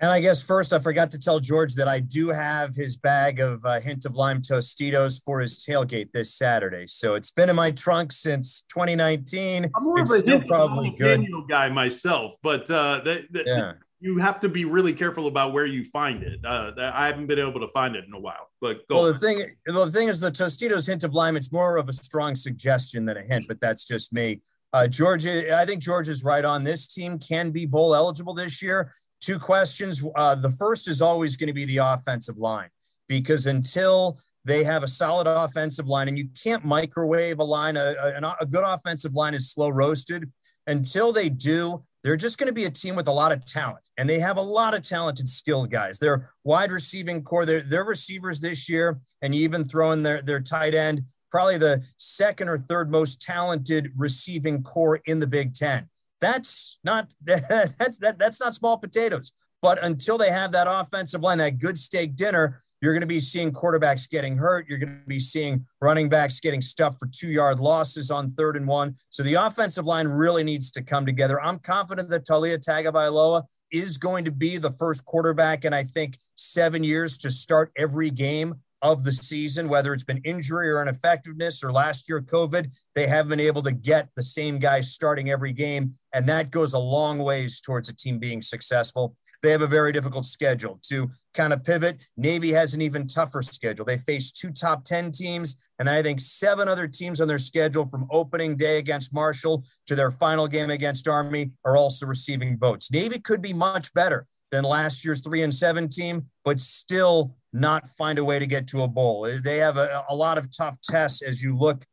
And 0.00 0.10
I 0.10 0.20
guess 0.20 0.42
first, 0.42 0.72
I 0.72 0.80
forgot 0.80 1.10
to 1.12 1.18
tell 1.18 1.38
George 1.38 1.74
that 1.74 1.86
I 1.86 2.00
do 2.00 2.28
have 2.28 2.74
his 2.74 2.96
bag 2.96 3.38
of 3.38 3.64
uh, 3.64 3.78
hint 3.78 4.04
of 4.06 4.16
lime 4.16 4.42
Tostitos 4.42 5.22
for 5.22 5.40
his 5.40 5.64
tailgate 5.64 6.10
this 6.12 6.34
Saturday. 6.34 6.86
So 6.88 7.14
it's 7.14 7.30
been 7.30 7.48
in 7.48 7.54
my 7.54 7.70
trunk 7.70 8.10
since 8.10 8.64
2019. 8.70 9.70
I'm 9.72 9.84
more 9.84 10.00
it's 10.00 10.10
of 10.10 10.16
a 10.16 10.18
still 10.18 10.42
probably 10.42 10.90
good 10.90 11.24
guy 11.48 11.68
myself, 11.68 12.34
but 12.42 12.68
uh, 12.72 13.02
yeah. 13.46 13.74
you 14.00 14.18
have 14.18 14.40
to 14.40 14.48
be 14.48 14.64
really 14.64 14.92
careful 14.92 15.28
about 15.28 15.52
where 15.52 15.66
you 15.66 15.84
find 15.84 16.24
it. 16.24 16.40
Uh, 16.44 16.72
I 16.76 17.06
haven't 17.06 17.28
been 17.28 17.38
able 17.38 17.60
to 17.60 17.68
find 17.68 17.94
it 17.94 18.04
in 18.04 18.12
a 18.14 18.20
while. 18.20 18.50
But 18.60 18.88
go 18.88 18.96
well, 18.96 19.12
the 19.12 19.18
thing, 19.20 19.44
well, 19.68 19.86
the 19.86 19.92
thing 19.92 20.08
is, 20.08 20.18
the 20.18 20.32
Tostitos 20.32 20.88
hint 20.88 21.04
of 21.04 21.14
lime. 21.14 21.36
It's 21.36 21.52
more 21.52 21.76
of 21.76 21.88
a 21.88 21.92
strong 21.92 22.34
suggestion 22.34 23.04
than 23.04 23.16
a 23.16 23.22
hint, 23.22 23.46
but 23.46 23.60
that's 23.60 23.84
just 23.84 24.12
me. 24.12 24.40
Uh, 24.72 24.88
George, 24.88 25.24
I 25.24 25.64
think 25.64 25.80
George 25.80 26.08
is 26.08 26.24
right 26.24 26.44
on. 26.44 26.64
This 26.64 26.88
team 26.88 27.20
can 27.20 27.52
be 27.52 27.64
bowl 27.64 27.94
eligible 27.94 28.34
this 28.34 28.60
year 28.60 28.92
two 29.24 29.38
questions. 29.38 30.02
Uh, 30.14 30.34
the 30.34 30.50
first 30.50 30.88
is 30.88 31.00
always 31.00 31.36
going 31.36 31.48
to 31.48 31.54
be 31.54 31.64
the 31.64 31.78
offensive 31.78 32.38
line 32.38 32.68
because 33.08 33.46
until 33.46 34.18
they 34.44 34.62
have 34.64 34.82
a 34.82 34.88
solid 34.88 35.26
offensive 35.26 35.88
line, 35.88 36.08
and 36.08 36.18
you 36.18 36.28
can't 36.42 36.64
microwave 36.64 37.38
a 37.38 37.44
line, 37.44 37.76
a, 37.76 37.94
a, 38.20 38.36
a 38.40 38.46
good 38.46 38.64
offensive 38.64 39.14
line 39.14 39.34
is 39.34 39.50
slow 39.50 39.70
roasted. 39.70 40.30
Until 40.66 41.12
they 41.12 41.28
do, 41.28 41.84
they're 42.02 42.16
just 42.16 42.38
going 42.38 42.48
to 42.48 42.54
be 42.54 42.64
a 42.64 42.70
team 42.70 42.96
with 42.96 43.08
a 43.08 43.12
lot 43.12 43.32
of 43.32 43.44
talent, 43.44 43.86
and 43.98 44.08
they 44.08 44.18
have 44.18 44.36
a 44.36 44.42
lot 44.42 44.74
of 44.74 44.82
talented, 44.82 45.28
skilled 45.28 45.70
guys. 45.70 45.98
Their 45.98 46.30
wide 46.42 46.72
receiving 46.72 47.22
core, 47.22 47.46
their, 47.46 47.60
their 47.60 47.84
receivers 47.84 48.40
this 48.40 48.68
year, 48.68 48.98
and 49.22 49.34
even 49.34 49.64
throwing 49.64 50.02
their, 50.02 50.22
their 50.22 50.40
tight 50.40 50.74
end, 50.74 51.02
probably 51.30 51.58
the 51.58 51.82
second 51.96 52.48
or 52.48 52.58
third 52.58 52.90
most 52.90 53.20
talented 53.20 53.92
receiving 53.96 54.62
core 54.62 55.00
in 55.06 55.20
the 55.20 55.26
Big 55.26 55.54
Ten. 55.54 55.88
That's 56.24 56.78
not 56.82 57.12
that's 57.22 57.98
that, 57.98 58.16
that's 58.18 58.40
not 58.40 58.54
small 58.54 58.78
potatoes. 58.78 59.32
But 59.60 59.82
until 59.84 60.16
they 60.16 60.30
have 60.30 60.52
that 60.52 60.66
offensive 60.68 61.20
line, 61.20 61.38
that 61.38 61.58
good 61.58 61.78
steak 61.78 62.16
dinner, 62.16 62.62
you're 62.80 62.94
going 62.94 63.02
to 63.02 63.06
be 63.06 63.20
seeing 63.20 63.52
quarterbacks 63.52 64.08
getting 64.08 64.36
hurt. 64.36 64.66
You're 64.66 64.78
going 64.78 65.00
to 65.00 65.08
be 65.08 65.20
seeing 65.20 65.66
running 65.82 66.08
backs 66.08 66.40
getting 66.40 66.62
stuffed 66.62 66.98
for 66.98 67.08
two 67.12 67.28
yard 67.28 67.60
losses 67.60 68.10
on 68.10 68.32
third 68.32 68.56
and 68.56 68.66
one. 68.66 68.94
So 69.10 69.22
the 69.22 69.34
offensive 69.34 69.84
line 69.84 70.08
really 70.08 70.44
needs 70.44 70.70
to 70.72 70.82
come 70.82 71.04
together. 71.04 71.42
I'm 71.42 71.58
confident 71.58 72.08
that 72.08 72.26
Taulia 72.26 72.58
Tagovailoa 72.58 73.42
is 73.70 73.98
going 73.98 74.24
to 74.24 74.30
be 74.30 74.56
the 74.56 74.74
first 74.78 75.04
quarterback 75.04 75.64
in, 75.66 75.74
I 75.74 75.82
think, 75.82 76.18
seven 76.36 76.84
years 76.84 77.18
to 77.18 77.30
start 77.30 77.70
every 77.76 78.10
game 78.10 78.54
of 78.84 79.02
the 79.02 79.12
season, 79.12 79.66
whether 79.66 79.94
it's 79.94 80.04
been 80.04 80.20
injury 80.24 80.70
or 80.70 80.82
ineffectiveness 80.82 81.64
or 81.64 81.72
last 81.72 82.06
year 82.06 82.20
COVID, 82.20 82.70
they 82.94 83.06
have 83.06 83.28
been 83.28 83.40
able 83.40 83.62
to 83.62 83.72
get 83.72 84.10
the 84.14 84.22
same 84.22 84.58
guys 84.58 84.92
starting 84.92 85.30
every 85.30 85.54
game. 85.54 85.94
And 86.14 86.28
that 86.28 86.50
goes 86.50 86.72
a 86.72 86.78
long 86.78 87.18
ways 87.18 87.60
towards 87.60 87.88
a 87.88 87.94
team 87.94 88.18
being 88.18 88.40
successful. 88.40 89.16
They 89.42 89.50
have 89.50 89.60
a 89.60 89.66
very 89.66 89.92
difficult 89.92 90.24
schedule 90.24 90.78
to 90.84 91.10
kind 91.34 91.52
of 91.52 91.62
pivot. 91.64 91.98
Navy 92.16 92.50
has 92.52 92.72
an 92.72 92.80
even 92.80 93.06
tougher 93.06 93.42
schedule. 93.42 93.84
They 93.84 93.98
face 93.98 94.32
two 94.32 94.50
top 94.50 94.84
10 94.84 95.10
teams, 95.10 95.56
and 95.78 95.90
I 95.90 96.02
think 96.02 96.20
seven 96.20 96.66
other 96.66 96.88
teams 96.88 97.20
on 97.20 97.28
their 97.28 97.38
schedule 97.38 97.86
from 97.86 98.06
opening 98.10 98.56
day 98.56 98.78
against 98.78 99.12
Marshall 99.12 99.64
to 99.86 99.94
their 99.94 100.10
final 100.10 100.48
game 100.48 100.70
against 100.70 101.08
Army 101.08 101.50
are 101.64 101.76
also 101.76 102.06
receiving 102.06 102.56
votes. 102.56 102.90
Navy 102.90 103.18
could 103.18 103.42
be 103.42 103.52
much 103.52 103.92
better 103.92 104.26
than 104.50 104.64
last 104.64 105.04
year's 105.04 105.20
three 105.20 105.42
and 105.42 105.54
seven 105.54 105.88
team, 105.88 106.26
but 106.44 106.60
still 106.60 107.36
not 107.52 107.86
find 107.98 108.18
a 108.18 108.24
way 108.24 108.38
to 108.38 108.46
get 108.46 108.66
to 108.68 108.82
a 108.82 108.88
bowl. 108.88 109.28
They 109.44 109.58
have 109.58 109.76
a, 109.76 110.04
a 110.08 110.14
lot 110.14 110.38
of 110.38 110.56
tough 110.56 110.78
tests 110.80 111.22
as 111.22 111.42
you 111.42 111.54
look 111.54 111.84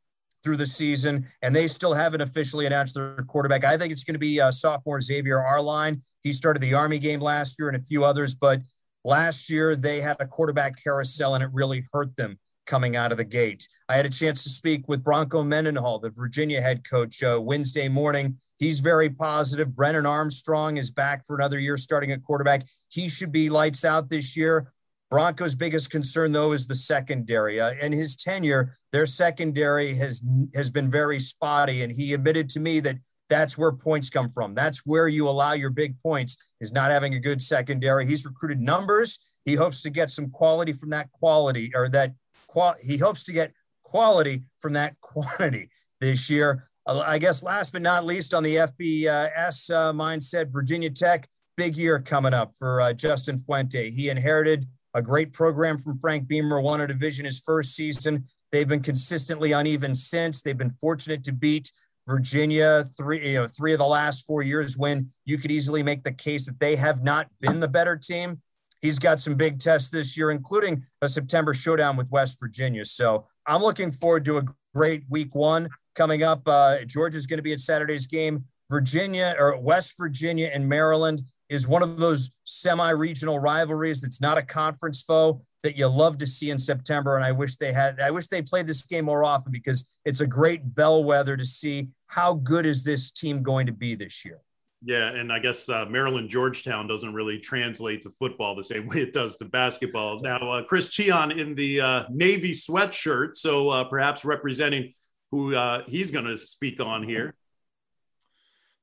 through 0.43 0.57
the 0.57 0.65
season, 0.65 1.27
and 1.41 1.55
they 1.55 1.67
still 1.67 1.93
haven't 1.93 2.21
officially 2.21 2.65
announced 2.65 2.95
their 2.95 3.15
quarterback. 3.27 3.63
I 3.63 3.77
think 3.77 3.91
it's 3.91 4.03
going 4.03 4.15
to 4.15 4.19
be 4.19 4.39
uh, 4.39 4.51
sophomore 4.51 5.01
Xavier 5.01 5.39
Arline. 5.39 6.01
He 6.23 6.31
started 6.31 6.61
the 6.61 6.73
Army 6.73 6.99
game 6.99 7.19
last 7.19 7.57
year 7.59 7.69
and 7.69 7.77
a 7.77 7.83
few 7.83 8.03
others, 8.03 8.35
but 8.35 8.61
last 9.03 9.49
year 9.49 9.75
they 9.75 10.01
had 10.01 10.17
a 10.19 10.25
quarterback 10.25 10.81
carousel 10.81 11.35
and 11.35 11.43
it 11.43 11.49
really 11.53 11.87
hurt 11.93 12.15
them 12.15 12.37
coming 12.65 12.95
out 12.95 13.11
of 13.11 13.17
the 13.17 13.23
gate. 13.23 13.67
I 13.89 13.95
had 13.95 14.05
a 14.05 14.09
chance 14.09 14.43
to 14.43 14.49
speak 14.49 14.87
with 14.87 15.03
Bronco 15.03 15.43
Mendenhall, 15.43 15.99
the 15.99 16.11
Virginia 16.11 16.61
head 16.61 16.87
coach, 16.87 17.21
uh, 17.23 17.39
Wednesday 17.41 17.89
morning. 17.89 18.37
He's 18.59 18.79
very 18.79 19.09
positive. 19.09 19.75
Brennan 19.75 20.05
Armstrong 20.05 20.77
is 20.77 20.91
back 20.91 21.25
for 21.25 21.35
another 21.35 21.59
year 21.59 21.75
starting 21.77 22.11
at 22.11 22.23
quarterback. 22.23 22.63
He 22.89 23.09
should 23.09 23.31
be 23.31 23.49
lights 23.49 23.83
out 23.83 24.09
this 24.09 24.37
year. 24.37 24.71
Broncos' 25.09 25.55
biggest 25.55 25.89
concern, 25.89 26.31
though, 26.31 26.53
is 26.53 26.67
the 26.67 26.75
secondary. 26.75 27.59
Uh, 27.59 27.73
in 27.81 27.91
his 27.91 28.15
tenure, 28.15 28.77
their 28.91 29.05
secondary 29.05 29.93
has 29.95 30.21
has 30.53 30.69
been 30.69 30.91
very 30.91 31.19
spotty, 31.19 31.83
and 31.83 31.91
he 31.91 32.13
admitted 32.13 32.49
to 32.49 32.59
me 32.59 32.79
that 32.81 32.97
that's 33.29 33.57
where 33.57 33.71
points 33.71 34.09
come 34.09 34.29
from. 34.29 34.53
That's 34.53 34.85
where 34.85 35.07
you 35.07 35.27
allow 35.27 35.53
your 35.53 35.69
big 35.69 35.95
points 36.03 36.35
is 36.59 36.73
not 36.73 36.91
having 36.91 37.13
a 37.13 37.19
good 37.19 37.41
secondary. 37.41 38.05
He's 38.05 38.25
recruited 38.25 38.59
numbers. 38.59 39.19
He 39.45 39.55
hopes 39.55 39.81
to 39.83 39.89
get 39.89 40.11
some 40.11 40.29
quality 40.29 40.73
from 40.73 40.89
that 40.89 41.09
quality 41.11 41.71
or 41.73 41.87
that 41.89 42.13
qual- 42.47 42.75
he 42.81 42.97
hopes 42.97 43.23
to 43.23 43.31
get 43.31 43.53
quality 43.83 44.43
from 44.57 44.73
that 44.73 44.95
quantity 45.01 45.69
this 46.01 46.29
year. 46.29 46.67
Uh, 46.85 47.03
I 47.05 47.19
guess 47.19 47.41
last 47.41 47.71
but 47.71 47.81
not 47.81 48.05
least 48.05 48.33
on 48.33 48.43
the 48.43 48.55
FBS 48.55 49.69
uh, 49.73 49.93
mindset, 49.93 50.51
Virginia 50.51 50.89
Tech, 50.89 51.29
big 51.55 51.77
year 51.77 51.99
coming 51.99 52.33
up 52.33 52.53
for 52.57 52.81
uh, 52.81 52.91
Justin 52.91 53.37
Fuente. 53.37 53.91
He 53.91 54.09
inherited 54.09 54.65
a 54.93 55.01
great 55.01 55.31
program 55.31 55.77
from 55.77 55.99
Frank 55.99 56.27
Beamer, 56.27 56.59
won 56.59 56.81
a 56.81 56.87
division 56.87 57.23
his 57.23 57.39
first 57.39 57.75
season. 57.75 58.25
They've 58.51 58.67
been 58.67 58.81
consistently 58.81 59.53
uneven 59.53 59.95
since. 59.95 60.41
They've 60.41 60.57
been 60.57 60.71
fortunate 60.71 61.23
to 61.25 61.31
beat 61.31 61.71
Virginia 62.07 62.85
three, 62.97 63.29
you 63.29 63.35
know, 63.35 63.47
three 63.47 63.73
of 63.73 63.79
the 63.79 63.85
last 63.85 64.25
four 64.25 64.41
years 64.41 64.77
when 64.77 65.09
you 65.25 65.37
could 65.37 65.51
easily 65.51 65.83
make 65.83 66.03
the 66.03 66.11
case 66.11 66.45
that 66.45 66.59
they 66.59 66.75
have 66.75 67.03
not 67.03 67.27
been 67.39 67.59
the 67.59 67.67
better 67.67 67.95
team. 67.95 68.41
He's 68.81 68.99
got 68.99 69.19
some 69.19 69.35
big 69.35 69.59
tests 69.59 69.89
this 69.89 70.17
year, 70.17 70.31
including 70.31 70.83
a 71.01 71.07
September 71.07 71.53
showdown 71.53 71.95
with 71.95 72.11
West 72.11 72.39
Virginia. 72.39 72.83
So 72.83 73.27
I'm 73.45 73.61
looking 73.61 73.91
forward 73.91 74.25
to 74.25 74.37
a 74.37 74.43
great 74.73 75.03
week 75.09 75.35
one 75.35 75.69
coming 75.95 76.23
up. 76.23 76.41
Uh, 76.47 76.83
Georgia's 76.85 77.27
going 77.27 77.37
to 77.37 77.43
be 77.43 77.53
at 77.53 77.59
Saturday's 77.59 78.07
game. 78.07 78.45
Virginia 78.69 79.35
or 79.37 79.59
West 79.59 79.95
Virginia 79.97 80.49
and 80.51 80.67
Maryland 80.67 81.21
is 81.49 81.67
one 81.67 81.83
of 81.83 81.99
those 81.99 82.31
semi-regional 82.45 83.37
rivalries 83.37 84.01
that's 84.01 84.21
not 84.21 84.37
a 84.37 84.41
conference 84.41 85.03
foe 85.03 85.41
that 85.63 85.77
you 85.77 85.87
love 85.87 86.17
to 86.19 86.27
see 86.27 86.49
in 86.49 86.59
September. 86.59 87.15
And 87.15 87.23
I 87.23 87.31
wish 87.31 87.55
they 87.55 87.71
had, 87.71 87.99
I 87.99 88.11
wish 88.11 88.27
they 88.27 88.41
played 88.41 88.67
this 88.67 88.83
game 88.83 89.05
more 89.05 89.23
often 89.23 89.51
because 89.51 89.99
it's 90.05 90.21
a 90.21 90.27
great 90.27 90.75
bellwether 90.75 91.37
to 91.37 91.45
see 91.45 91.89
how 92.07 92.35
good 92.35 92.65
is 92.65 92.83
this 92.83 93.11
team 93.11 93.43
going 93.43 93.67
to 93.67 93.71
be 93.71 93.95
this 93.95 94.25
year. 94.25 94.39
Yeah, 94.83 95.09
and 95.09 95.31
I 95.31 95.37
guess 95.37 95.69
uh, 95.69 95.85
Maryland 95.85 96.29
Georgetown 96.29 96.87
doesn't 96.87 97.13
really 97.13 97.37
translate 97.37 98.01
to 98.01 98.09
football 98.09 98.55
the 98.55 98.63
same 98.63 98.87
way 98.89 99.01
it 99.01 99.13
does 99.13 99.37
to 99.37 99.45
basketball. 99.45 100.21
Now, 100.21 100.37
uh, 100.37 100.63
Chris 100.63 100.89
Cheon 100.89 101.37
in 101.37 101.53
the 101.55 101.81
uh, 101.81 102.03
Navy 102.09 102.51
sweatshirt, 102.51 103.35
so 103.35 103.69
uh, 103.69 103.83
perhaps 103.83 104.25
representing 104.25 104.93
who 105.29 105.55
uh, 105.55 105.83
he's 105.87 106.11
going 106.11 106.25
to 106.25 106.35
speak 106.35 106.79
on 106.81 107.03
here. 107.03 107.35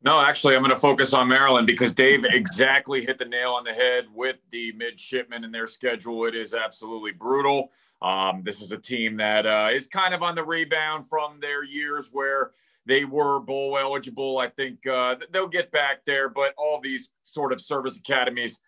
No, 0.00 0.20
actually, 0.20 0.54
I'm 0.54 0.62
going 0.62 0.70
to 0.70 0.76
focus 0.76 1.12
on 1.12 1.26
Maryland 1.26 1.66
because 1.66 1.92
Dave 1.92 2.24
exactly 2.24 3.04
hit 3.04 3.18
the 3.18 3.24
nail 3.24 3.50
on 3.50 3.64
the 3.64 3.72
head 3.72 4.06
with 4.14 4.36
the 4.50 4.72
midshipmen 4.72 5.42
and 5.42 5.52
their 5.52 5.66
schedule. 5.66 6.24
It 6.26 6.36
is 6.36 6.54
absolutely 6.54 7.12
brutal. 7.12 7.72
Um, 8.00 8.42
this 8.44 8.60
is 8.60 8.70
a 8.70 8.78
team 8.78 9.16
that 9.16 9.44
uh, 9.44 9.70
is 9.72 9.88
kind 9.88 10.14
of 10.14 10.22
on 10.22 10.36
the 10.36 10.44
rebound 10.44 11.08
from 11.08 11.40
their 11.40 11.64
years 11.64 12.10
where 12.12 12.52
they 12.86 13.04
were 13.04 13.40
bowl 13.40 13.76
eligible. 13.76 14.38
I 14.38 14.48
think 14.48 14.86
uh, 14.86 15.16
they'll 15.32 15.48
get 15.48 15.72
back 15.72 16.04
there, 16.04 16.28
but 16.28 16.54
all 16.56 16.80
these 16.80 17.10
sort 17.24 17.52
of 17.52 17.60
service 17.60 17.98
academies, 17.98 18.60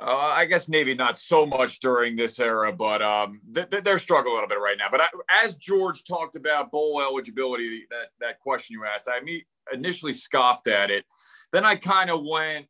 uh, 0.00 0.16
I 0.16 0.46
guess 0.46 0.68
maybe 0.68 0.96
not 0.96 1.16
so 1.16 1.46
much 1.46 1.78
during 1.78 2.16
this 2.16 2.40
era, 2.40 2.72
but 2.72 3.02
um, 3.02 3.40
th- 3.54 3.68
they're 3.84 4.00
struggling 4.00 4.32
a 4.32 4.34
little 4.34 4.48
bit 4.48 4.58
right 4.58 4.76
now. 4.76 4.88
But 4.90 5.02
I, 5.02 5.08
as 5.44 5.54
George 5.54 6.02
talked 6.02 6.34
about 6.34 6.72
bowl 6.72 7.00
eligibility, 7.00 7.86
that 7.90 8.08
that 8.18 8.40
question 8.40 8.74
you 8.74 8.84
asked, 8.84 9.08
I 9.08 9.20
mean, 9.20 9.42
initially 9.72 10.12
scoffed 10.12 10.68
at 10.68 10.90
it. 10.90 11.04
Then 11.52 11.64
I 11.64 11.76
kind 11.76 12.10
of 12.10 12.22
went 12.24 12.66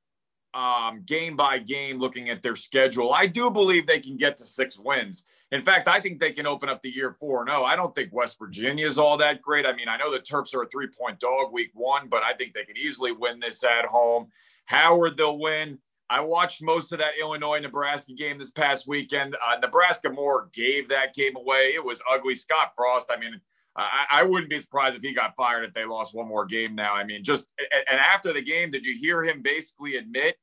um, 0.55 1.03
game 1.05 1.37
by 1.37 1.59
game 1.59 1.99
looking 1.99 2.31
at 2.31 2.43
their 2.43 2.57
schedule. 2.57 3.13
I 3.13 3.27
do 3.27 3.51
believe 3.51 3.87
they 3.87 4.01
can 4.01 4.17
get 4.17 4.39
to 4.39 4.45
six 4.45 4.79
wins. 4.79 5.25
In 5.53 5.63
fact, 5.63 5.87
I 5.87 6.01
think 6.01 6.19
they 6.19 6.33
can 6.33 6.47
open 6.47 6.69
up 6.69 6.83
the 6.83 6.91
year 6.91 7.13
4 7.13 7.47
0. 7.47 7.63
I 7.63 7.77
don't 7.77 7.95
think 7.95 8.13
West 8.13 8.39
Virginia 8.39 8.87
is 8.87 8.99
all 8.99 9.17
that 9.19 9.43
great. 9.43 9.67
I 9.67 9.75
mean, 9.75 9.89
I 9.89 9.97
know 9.97 10.11
the 10.11 10.19
Terps 10.19 10.55
are 10.55 10.63
a 10.63 10.69
three 10.69 10.89
point 10.89 11.21
dog 11.21 11.53
week 11.53 11.71
one, 11.75 12.09
but 12.09 12.23
I 12.23 12.33
think 12.33 12.53
they 12.53 12.65
can 12.65 12.77
easily 12.77 13.13
win 13.13 13.39
this 13.39 13.63
at 13.63 13.85
home. 13.85 14.29
Howard, 14.65 15.17
they'll 15.17 15.39
win. 15.39 15.79
I 16.09 16.21
watched 16.21 16.63
most 16.63 16.93
of 16.93 16.99
that 16.99 17.19
Illinois 17.21 17.59
Nebraska 17.59 18.13
game 18.15 18.39
this 18.39 18.51
past 18.51 18.87
weekend. 18.89 19.37
Uh, 19.45 19.57
Nebraska 19.61 20.09
more 20.09 20.49
gave 20.53 20.89
that 20.89 21.15
game 21.15 21.37
away. 21.37 21.73
It 21.75 21.85
was 21.85 22.03
ugly. 22.11 22.35
Scott 22.35 22.73
Frost, 22.77 23.11
I 23.11 23.19
mean, 23.19 23.41
I, 23.77 24.07
I, 24.11 24.23
wouldn't 24.23 24.51
be 24.51 24.59
surprised 24.59 24.97
if 24.97 25.03
he 25.03 25.13
got 25.13 25.37
fired 25.37 25.65
if 25.65 25.75
they 25.75 25.85
lost 25.85 26.15
one 26.15 26.29
more 26.29 26.47
game 26.47 26.75
now. 26.75 26.95
I 26.95 27.05
mean, 27.05 27.23
just 27.23 27.53
and 27.91 28.01
after 28.01 28.33
the 28.33 28.43
game, 28.43 28.71
did 28.71 28.85
you 28.85 28.97
hear 28.99 29.23
him 29.23 29.43
basically 29.43 29.97
admit 29.97 30.37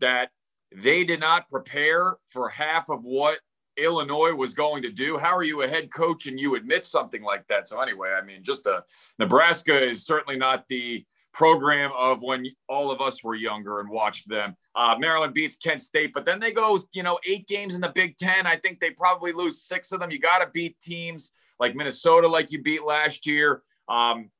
that 0.00 0.30
they 0.74 1.04
did 1.04 1.20
not 1.20 1.48
prepare 1.48 2.16
for 2.28 2.48
half 2.48 2.88
of 2.90 3.04
what 3.04 3.38
Illinois 3.76 4.34
was 4.34 4.52
going 4.52 4.82
to 4.82 4.90
do? 4.90 5.16
How 5.16 5.36
are 5.36 5.44
you 5.44 5.62
a 5.62 5.68
head 5.68 5.92
coach 5.92 6.26
and 6.26 6.40
you 6.40 6.56
admit 6.56 6.84
something 6.84 7.22
like 7.22 7.46
that? 7.48 7.68
So 7.68 7.80
anyway, 7.80 8.10
I 8.10 8.24
mean, 8.24 8.42
just 8.42 8.66
a 8.66 8.70
uh, 8.70 8.80
Nebraska 9.18 9.80
is 9.80 10.04
certainly 10.04 10.36
not 10.36 10.66
the 10.68 11.04
program 11.32 11.90
of 11.96 12.20
when 12.20 12.46
all 12.68 12.90
of 12.90 13.00
us 13.00 13.24
were 13.24 13.34
younger 13.34 13.80
and 13.80 13.88
watched 13.88 14.28
them. 14.28 14.54
Uh, 14.74 14.96
Maryland 14.98 15.32
beats 15.34 15.56
Kent 15.56 15.80
State, 15.80 16.12
but 16.12 16.26
then 16.26 16.40
they 16.40 16.52
go, 16.52 16.78
you 16.92 17.02
know, 17.02 17.18
eight 17.26 17.46
games 17.46 17.74
in 17.74 17.80
the 17.80 17.88
Big 17.88 18.18
Ten. 18.18 18.46
I 18.46 18.56
think 18.56 18.80
they 18.80 18.90
probably 18.90 19.32
lose 19.32 19.62
six 19.62 19.92
of 19.92 20.00
them. 20.00 20.10
You 20.10 20.18
got 20.18 20.38
to 20.38 20.50
beat 20.52 20.78
teams 20.80 21.32
like 21.62 21.76
Minnesota, 21.76 22.26
like 22.26 22.50
you 22.50 22.60
beat 22.60 22.82
last 22.84 23.24
year? 23.24 23.62
Um, 23.88 24.30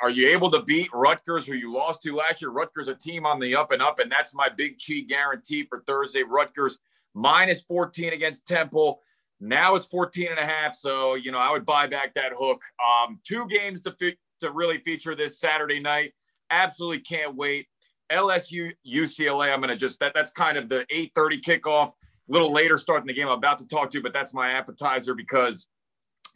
are 0.00 0.10
you 0.10 0.28
able 0.28 0.48
to 0.52 0.62
beat 0.62 0.88
Rutgers, 0.94 1.44
who 1.44 1.54
you 1.54 1.72
lost 1.72 2.02
to 2.02 2.14
last 2.14 2.40
year? 2.40 2.52
Rutgers, 2.52 2.86
a 2.86 2.94
team 2.94 3.26
on 3.26 3.40
the 3.40 3.56
up 3.56 3.72
and 3.72 3.82
up, 3.82 3.98
and 3.98 4.10
that's 4.10 4.32
my 4.32 4.48
big 4.48 4.78
cheat 4.78 5.08
guarantee 5.08 5.64
for 5.64 5.82
Thursday. 5.88 6.22
Rutgers 6.22 6.78
minus 7.14 7.62
14 7.62 8.12
against 8.12 8.46
Temple. 8.46 9.02
Now 9.40 9.74
it's 9.74 9.86
14 9.86 10.28
and 10.30 10.38
a 10.38 10.46
half. 10.46 10.72
So, 10.72 11.16
you 11.16 11.32
know, 11.32 11.38
I 11.38 11.50
would 11.50 11.66
buy 11.66 11.88
back 11.88 12.14
that 12.14 12.32
hook. 12.38 12.62
Um, 12.80 13.18
two 13.26 13.48
games 13.48 13.80
to, 13.82 13.96
fi- 13.98 14.16
to 14.40 14.52
really 14.52 14.78
feature 14.78 15.16
this 15.16 15.40
Saturday 15.40 15.80
night. 15.80 16.14
Absolutely 16.50 17.00
can't 17.00 17.34
wait. 17.34 17.66
LSU, 18.12 18.70
UCLA. 18.86 19.52
I'm 19.52 19.60
going 19.60 19.68
to 19.70 19.76
just, 19.76 19.98
that, 19.98 20.14
that's 20.14 20.30
kind 20.30 20.56
of 20.56 20.68
the 20.68 20.86
830 20.90 21.40
kickoff, 21.40 21.88
a 21.88 21.92
little 22.28 22.52
later 22.52 22.78
starting 22.78 23.08
the 23.08 23.14
game 23.14 23.26
I'm 23.26 23.34
about 23.34 23.58
to 23.58 23.66
talk 23.66 23.90
to, 23.90 24.00
but 24.00 24.12
that's 24.12 24.32
my 24.32 24.52
appetizer 24.52 25.14
because 25.14 25.66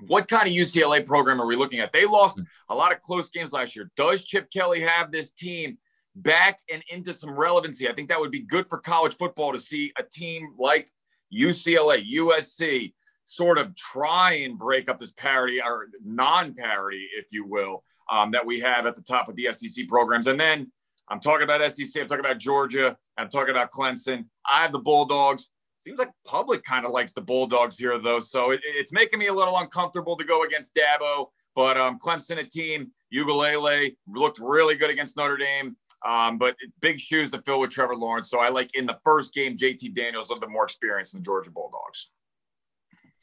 what 0.07 0.29
kind 0.29 0.47
of 0.47 0.53
UCLA 0.53 1.05
program 1.05 1.41
are 1.41 1.47
we 1.47 1.57
looking 1.57 1.81
at? 1.81 1.93
They 1.93 2.07
lost 2.07 2.39
hmm. 2.39 2.45
a 2.69 2.75
lot 2.75 2.93
of 2.93 3.01
close 3.03 3.31
games 3.31 3.53
last 3.53 3.77
year. 3.77 3.91
Does 3.97 4.25
Chip 4.25 4.51
Kelly 4.51 4.81
have 4.81 5.11
this 5.11 5.31
team 5.31 5.79
back 6.17 6.59
and 6.73 6.83
into 6.91 7.13
some 7.13 7.31
relevancy? 7.31 7.89
I 7.89 7.95
think 7.95 8.09
that 8.09 8.21
would 8.21 8.31
be 8.31 8.41
good 8.41 8.67
for 8.67 8.79
college 8.79 9.15
football 9.15 9.53
to 9.53 9.59
see 9.59 9.93
a 9.99 10.03
team 10.03 10.55
like 10.59 10.91
UCLA, 11.33 12.05
USC 12.15 12.93
sort 13.25 13.59
of 13.59 13.75
try 13.77 14.33
and 14.45 14.59
break 14.59 14.91
up 14.91 14.99
this 14.99 15.13
parity 15.13 15.61
or 15.63 15.87
non 16.05 16.55
parity, 16.55 17.07
if 17.17 17.27
you 17.31 17.47
will, 17.47 17.85
um, 18.11 18.33
that 18.33 18.45
we 18.45 18.61
have 18.61 18.87
at 18.87 18.95
the 18.95 19.03
top 19.03 19.29
of 19.29 19.37
the 19.37 19.49
SEC 19.53 19.89
programs. 19.89 20.27
And 20.27 20.39
then 20.39 20.71
I'm 21.09 21.21
talking 21.21 21.45
about 21.45 21.65
SEC, 21.73 22.03
I'm 22.03 22.09
talking 22.09 22.25
about 22.25 22.39
Georgia, 22.39 22.97
I'm 23.17 23.29
talking 23.29 23.51
about 23.51 23.71
Clemson. 23.71 24.27
I 24.49 24.63
have 24.63 24.73
the 24.73 24.79
Bulldogs. 24.79 25.51
Seems 25.83 25.99
like 25.99 26.11
public 26.25 26.63
kind 26.63 26.87
of 26.87 26.93
likes 26.93 27.13
the 27.13 27.21
Bulldogs 27.21 27.77
here, 27.77 27.99
though. 27.99 28.21
So 28.21 28.53
it, 28.53 28.61
it's 28.63 28.93
making 28.93 29.19
me 29.19 29.27
a 29.27 29.33
little 29.33 29.59
uncomfortable 29.59 30.17
to 30.17 30.23
go 30.25 30.45
against 30.45 30.77
Dabo. 30.77 31.27
But 31.57 31.77
um, 31.77 31.99
Clemson, 31.99 32.39
a 32.39 32.45
team, 32.45 32.93
Uiagalelei 33.13 33.97
looked 34.07 34.39
really 34.39 34.77
good 34.77 34.91
against 34.91 35.17
Notre 35.17 35.37
Dame. 35.37 35.77
Um, 36.07 36.39
but 36.39 36.55
big 36.81 37.01
shoes 37.01 37.31
to 37.31 37.43
fill 37.43 37.59
with 37.59 37.71
Trevor 37.71 37.97
Lawrence. 37.97 38.31
So 38.31 38.39
I 38.39 38.49
like 38.49 38.71
in 38.77 38.87
the 38.87 38.97
first 39.05 39.35
game, 39.35 39.57
JT 39.57 39.93
Daniels 39.93 40.29
a 40.29 40.33
little 40.33 40.41
bit 40.41 40.51
more 40.51 40.63
experience 40.63 41.11
than 41.11 41.21
the 41.21 41.25
Georgia 41.25 41.51
Bulldogs. 41.51 42.11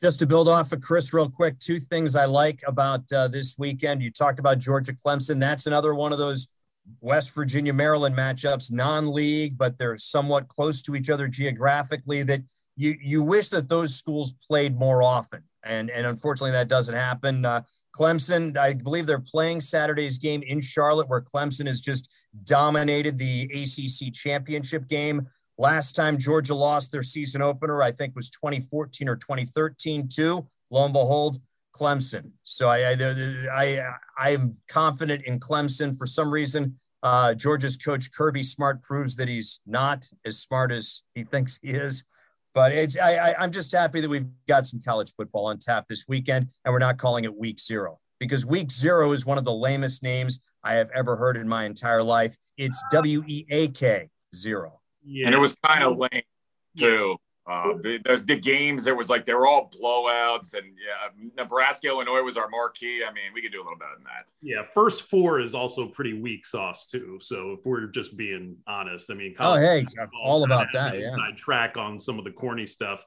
Just 0.02 0.20
to 0.20 0.28
build 0.28 0.50
off 0.50 0.74
of 0.74 0.82
Chris, 0.82 1.14
real 1.14 1.30
quick, 1.30 1.60
two 1.60 1.80
things 1.80 2.18
I 2.18 2.26
like 2.26 2.60
about 2.68 3.10
uh, 3.14 3.30
this 3.30 3.56
weekend. 3.58 4.02
You 4.02 4.12
talked 4.12 4.40
about 4.40 4.60
Georgia 4.60 4.94
Clemson. 4.94 5.40
That's 5.40 5.66
another 5.66 5.96
one 5.96 6.12
of 6.12 6.20
those 6.20 6.50
West 7.02 7.34
Virginia 7.34 7.74
Maryland 7.74 8.16
matchups, 8.16 8.72
non-league, 8.72 9.58
but 9.58 9.78
they're 9.78 9.98
somewhat 9.98 10.48
close 10.48 10.82
to 10.84 10.96
each 10.96 11.10
other 11.10 11.28
geographically. 11.28 12.24
That 12.24 12.42
you 12.76 12.96
you 13.02 13.24
wish 13.24 13.50
that 13.50 13.70
those 13.70 13.96
schools 13.96 14.34
played 14.48 14.78
more 14.78 15.04
often, 15.04 15.44
and 15.64 15.90
and 15.90 16.06
unfortunately 16.06 16.52
that 16.52 16.68
doesn't 16.68 16.96
happen. 16.96 17.46
Uh, 17.46 17.62
Clemson, 17.96 18.58
I 18.58 18.74
believe 18.74 19.08
they're 19.08 19.20
playing 19.20 19.62
Saturday's 19.62 20.18
game 20.18 20.42
in 20.44 20.62
Charlotte, 20.62 21.10
where 21.10 21.22
Clemson 21.22 21.68
has 21.68 21.82
just 21.82 22.12
dominated 22.44 23.18
the 23.18 23.44
ACC 23.54 24.14
championship 24.14 24.88
game. 24.88 25.28
Last 25.58 25.94
time 25.94 26.18
Georgia 26.18 26.56
lost 26.56 26.92
their 26.92 27.04
season 27.04 27.42
opener, 27.42 27.82
I 27.82 27.92
think 27.92 28.16
was 28.16 28.30
2014 28.30 29.10
or 29.10 29.18
2013 29.18 30.08
too. 30.08 30.48
Lo 30.70 30.86
and 30.86 30.94
behold, 30.94 31.40
Clemson. 31.76 32.32
So 32.44 32.70
I, 32.70 32.92
I, 32.92 32.96
I, 33.52 33.90
I 34.18 34.30
am 34.32 34.56
confident 34.70 35.26
in 35.26 35.40
Clemson 35.40 35.98
for 35.98 36.06
some 36.06 36.32
reason. 36.32 36.79
Uh, 37.02 37.34
Georgia's 37.34 37.78
coach 37.78 38.12
Kirby 38.12 38.44
Smart 38.44 38.84
proves 38.84 39.16
that 39.16 39.28
he's 39.28 39.62
not 39.66 40.06
as 40.26 40.40
smart 40.40 40.72
as 40.72 41.04
he 41.16 41.24
thinks 41.24 41.60
he 41.62 41.70
is. 41.70 42.04
But 42.54 42.72
it's 42.72 42.98
I, 42.98 43.34
I, 43.40 43.44
am 43.44 43.52
just 43.52 43.72
happy 43.72 44.02
that 44.02 44.10
we've 44.10 44.28
got 44.48 44.66
some 44.66 44.82
college 44.82 45.12
football 45.16 45.46
on 45.46 45.60
tap 45.60 45.86
this 45.88 46.06
weekend, 46.08 46.48
and 46.66 46.74
we're 46.74 46.80
not 46.80 46.98
calling 46.98 47.24
it 47.24 47.38
Week 47.38 47.60
Zero 47.60 48.00
because 48.20 48.46
Week 48.46 48.72
Zero 48.72 49.12
is 49.12 49.26
one 49.26 49.38
of 49.38 49.46
the 49.46 49.54
lamest 49.54 50.04
names 50.04 50.40
I 50.64 50.74
have 50.74 50.90
ever 50.94 51.16
heard 51.16 51.38
in 51.38 51.48
my 51.48 51.64
entire 51.66 52.04
life. 52.04 52.36
It's 52.58 52.84
W 52.92 53.24
E 53.28 53.46
A 53.50 53.68
K 53.70 54.10
zero. 54.36 54.82
Yeah. 55.04 55.28
And 55.28 55.36
it 55.36 55.40
was 55.40 55.56
kind 55.64 55.84
of 55.84 55.98
lame 55.98 56.24
too. 56.78 57.18
Uh, 57.50 57.74
the, 57.82 58.24
the, 58.28 58.36
games, 58.36 58.84
there 58.84 58.96
was 58.96 59.10
like 59.10 59.26
they 59.26 59.34
were 59.34 59.48
all 59.48 59.72
blowouts, 59.72 60.54
and 60.54 60.68
yeah, 60.68 61.32
Nebraska, 61.36 61.88
Illinois 61.88 62.22
was 62.22 62.38
our 62.38 62.48
marquee. 62.48 63.02
I 63.04 63.12
mean, 63.12 63.34
we 63.34 63.42
could 63.42 63.52
do 63.52 63.60
a 63.60 63.64
little 63.64 63.80
better 63.80 63.96
than 63.96 64.04
that. 64.04 64.26
Yeah, 64.44 64.62
first 64.76 65.10
four 65.10 65.40
is 65.40 65.56
also 65.56 65.88
pretty 65.88 66.14
weak 66.14 66.46
sauce 66.46 66.86
too. 66.86 67.18
So 67.20 67.54
if 67.54 67.66
we're 67.66 67.88
just 67.88 68.16
being 68.16 68.58
honest, 68.68 69.10
I 69.10 69.16
mean, 69.16 69.34
oh 69.40 69.56
hey, 69.56 69.84
all 70.22 70.44
about 70.44 70.68
that. 70.74 71.00
Yeah, 71.00 71.16
I 71.20 71.32
track 71.32 71.76
on 71.76 71.98
some 71.98 72.20
of 72.20 72.24
the 72.24 72.32
corny 72.32 72.68
stuff, 72.68 73.04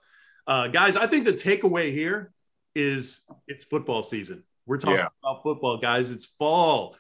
uh, 0.48 0.66
guys. 0.66 0.96
I 0.96 1.06
think 1.06 1.24
the 1.24 1.32
takeaway 1.32 1.92
here 1.92 2.32
is 2.74 3.24
it's 3.46 3.62
football 3.62 4.02
season. 4.02 4.42
We're 4.66 4.78
talking 4.78 4.96
Yeah. 4.96 5.08
about 5.22 5.42
football, 5.42 5.78
guys. 5.78 6.10
It's 6.10 6.26
fall. 6.26 6.96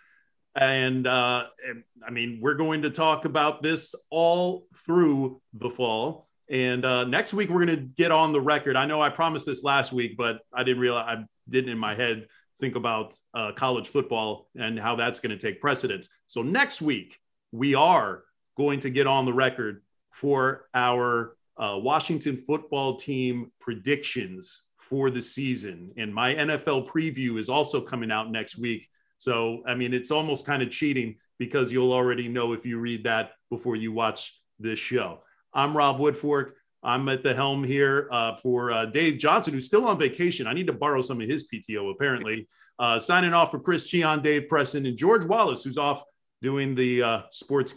And, 0.54 1.06
uh, 1.06 1.46
and 1.66 1.82
I 2.06 2.10
mean, 2.10 2.38
we're 2.42 2.54
going 2.54 2.82
to 2.82 2.90
talk 2.90 3.24
about 3.24 3.62
this 3.62 3.94
all 4.10 4.66
through 4.84 5.40
the 5.54 5.70
fall. 5.70 6.28
And 6.50 6.84
uh, 6.84 7.04
next 7.04 7.32
week, 7.32 7.50
we're 7.50 7.64
going 7.64 7.78
to 7.78 7.84
get 7.84 8.10
on 8.10 8.32
the 8.32 8.40
record. 8.40 8.76
I 8.76 8.86
know 8.86 9.00
I 9.00 9.10
promised 9.10 9.46
this 9.46 9.62
last 9.62 9.92
week, 9.92 10.16
but 10.16 10.40
I 10.52 10.64
didn't 10.64 10.80
realize 10.80 11.18
I 11.18 11.24
didn't 11.48 11.70
in 11.70 11.78
my 11.78 11.94
head 11.94 12.26
think 12.60 12.76
about 12.76 13.14
uh, 13.34 13.52
college 13.52 13.88
football 13.88 14.48
and 14.56 14.78
how 14.78 14.94
that's 14.94 15.18
going 15.18 15.36
to 15.36 15.38
take 15.38 15.60
precedence. 15.60 16.08
So 16.26 16.42
next 16.42 16.82
week, 16.82 17.18
we 17.50 17.74
are 17.74 18.24
going 18.56 18.80
to 18.80 18.90
get 18.90 19.06
on 19.06 19.24
the 19.24 19.32
record 19.32 19.82
for 20.10 20.66
our 20.74 21.36
uh, 21.56 21.78
Washington 21.78 22.36
football 22.36 22.96
team 22.96 23.50
predictions 23.60 24.64
for 24.78 25.10
the 25.10 25.22
season. 25.22 25.90
And 25.96 26.14
my 26.14 26.34
NFL 26.34 26.88
preview 26.88 27.38
is 27.38 27.48
also 27.48 27.80
coming 27.80 28.10
out 28.10 28.30
next 28.30 28.58
week. 28.58 28.88
So, 29.16 29.62
I 29.66 29.74
mean, 29.74 29.94
it's 29.94 30.10
almost 30.10 30.46
kind 30.46 30.62
of 30.62 30.70
cheating 30.70 31.16
because 31.38 31.72
you'll 31.72 31.92
already 31.92 32.28
know 32.28 32.52
if 32.52 32.66
you 32.66 32.78
read 32.78 33.04
that 33.04 33.32
before 33.50 33.76
you 33.76 33.92
watch 33.92 34.40
this 34.58 34.78
show. 34.78 35.20
I'm 35.54 35.76
Rob 35.76 35.98
Woodfork. 35.98 36.52
I'm 36.82 37.08
at 37.08 37.22
the 37.22 37.34
helm 37.34 37.62
here 37.62 38.08
uh, 38.10 38.34
for 38.34 38.72
uh, 38.72 38.86
Dave 38.86 39.18
Johnson, 39.18 39.54
who's 39.54 39.66
still 39.66 39.86
on 39.86 39.98
vacation. 39.98 40.46
I 40.46 40.52
need 40.52 40.66
to 40.66 40.72
borrow 40.72 41.00
some 41.00 41.20
of 41.20 41.28
his 41.28 41.48
PTO, 41.48 41.92
apparently. 41.92 42.48
Uh, 42.78 42.98
signing 42.98 43.34
off 43.34 43.50
for 43.50 43.60
Chris 43.60 43.86
Cheon, 43.86 44.22
Dave 44.22 44.48
Preston, 44.48 44.86
and 44.86 44.96
George 44.96 45.24
Wallace, 45.24 45.62
who's 45.62 45.78
off 45.78 46.02
doing 46.40 46.74
the 46.74 47.02
uh, 47.02 47.22
sports. 47.30 47.74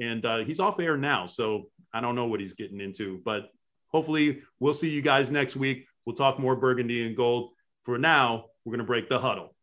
And 0.00 0.24
uh, 0.24 0.38
he's 0.38 0.60
off 0.60 0.80
air 0.80 0.96
now. 0.96 1.26
So 1.26 1.64
I 1.92 2.00
don't 2.00 2.14
know 2.14 2.26
what 2.26 2.40
he's 2.40 2.54
getting 2.54 2.80
into, 2.80 3.20
but 3.24 3.50
hopefully 3.88 4.42
we'll 4.60 4.74
see 4.74 4.88
you 4.88 5.02
guys 5.02 5.30
next 5.30 5.56
week. 5.56 5.86
We'll 6.06 6.16
talk 6.16 6.38
more 6.38 6.56
burgundy 6.56 7.06
and 7.06 7.16
gold. 7.16 7.50
For 7.82 7.98
now, 7.98 8.46
we're 8.64 8.72
going 8.72 8.78
to 8.78 8.84
break 8.84 9.08
the 9.08 9.18
huddle. 9.18 9.54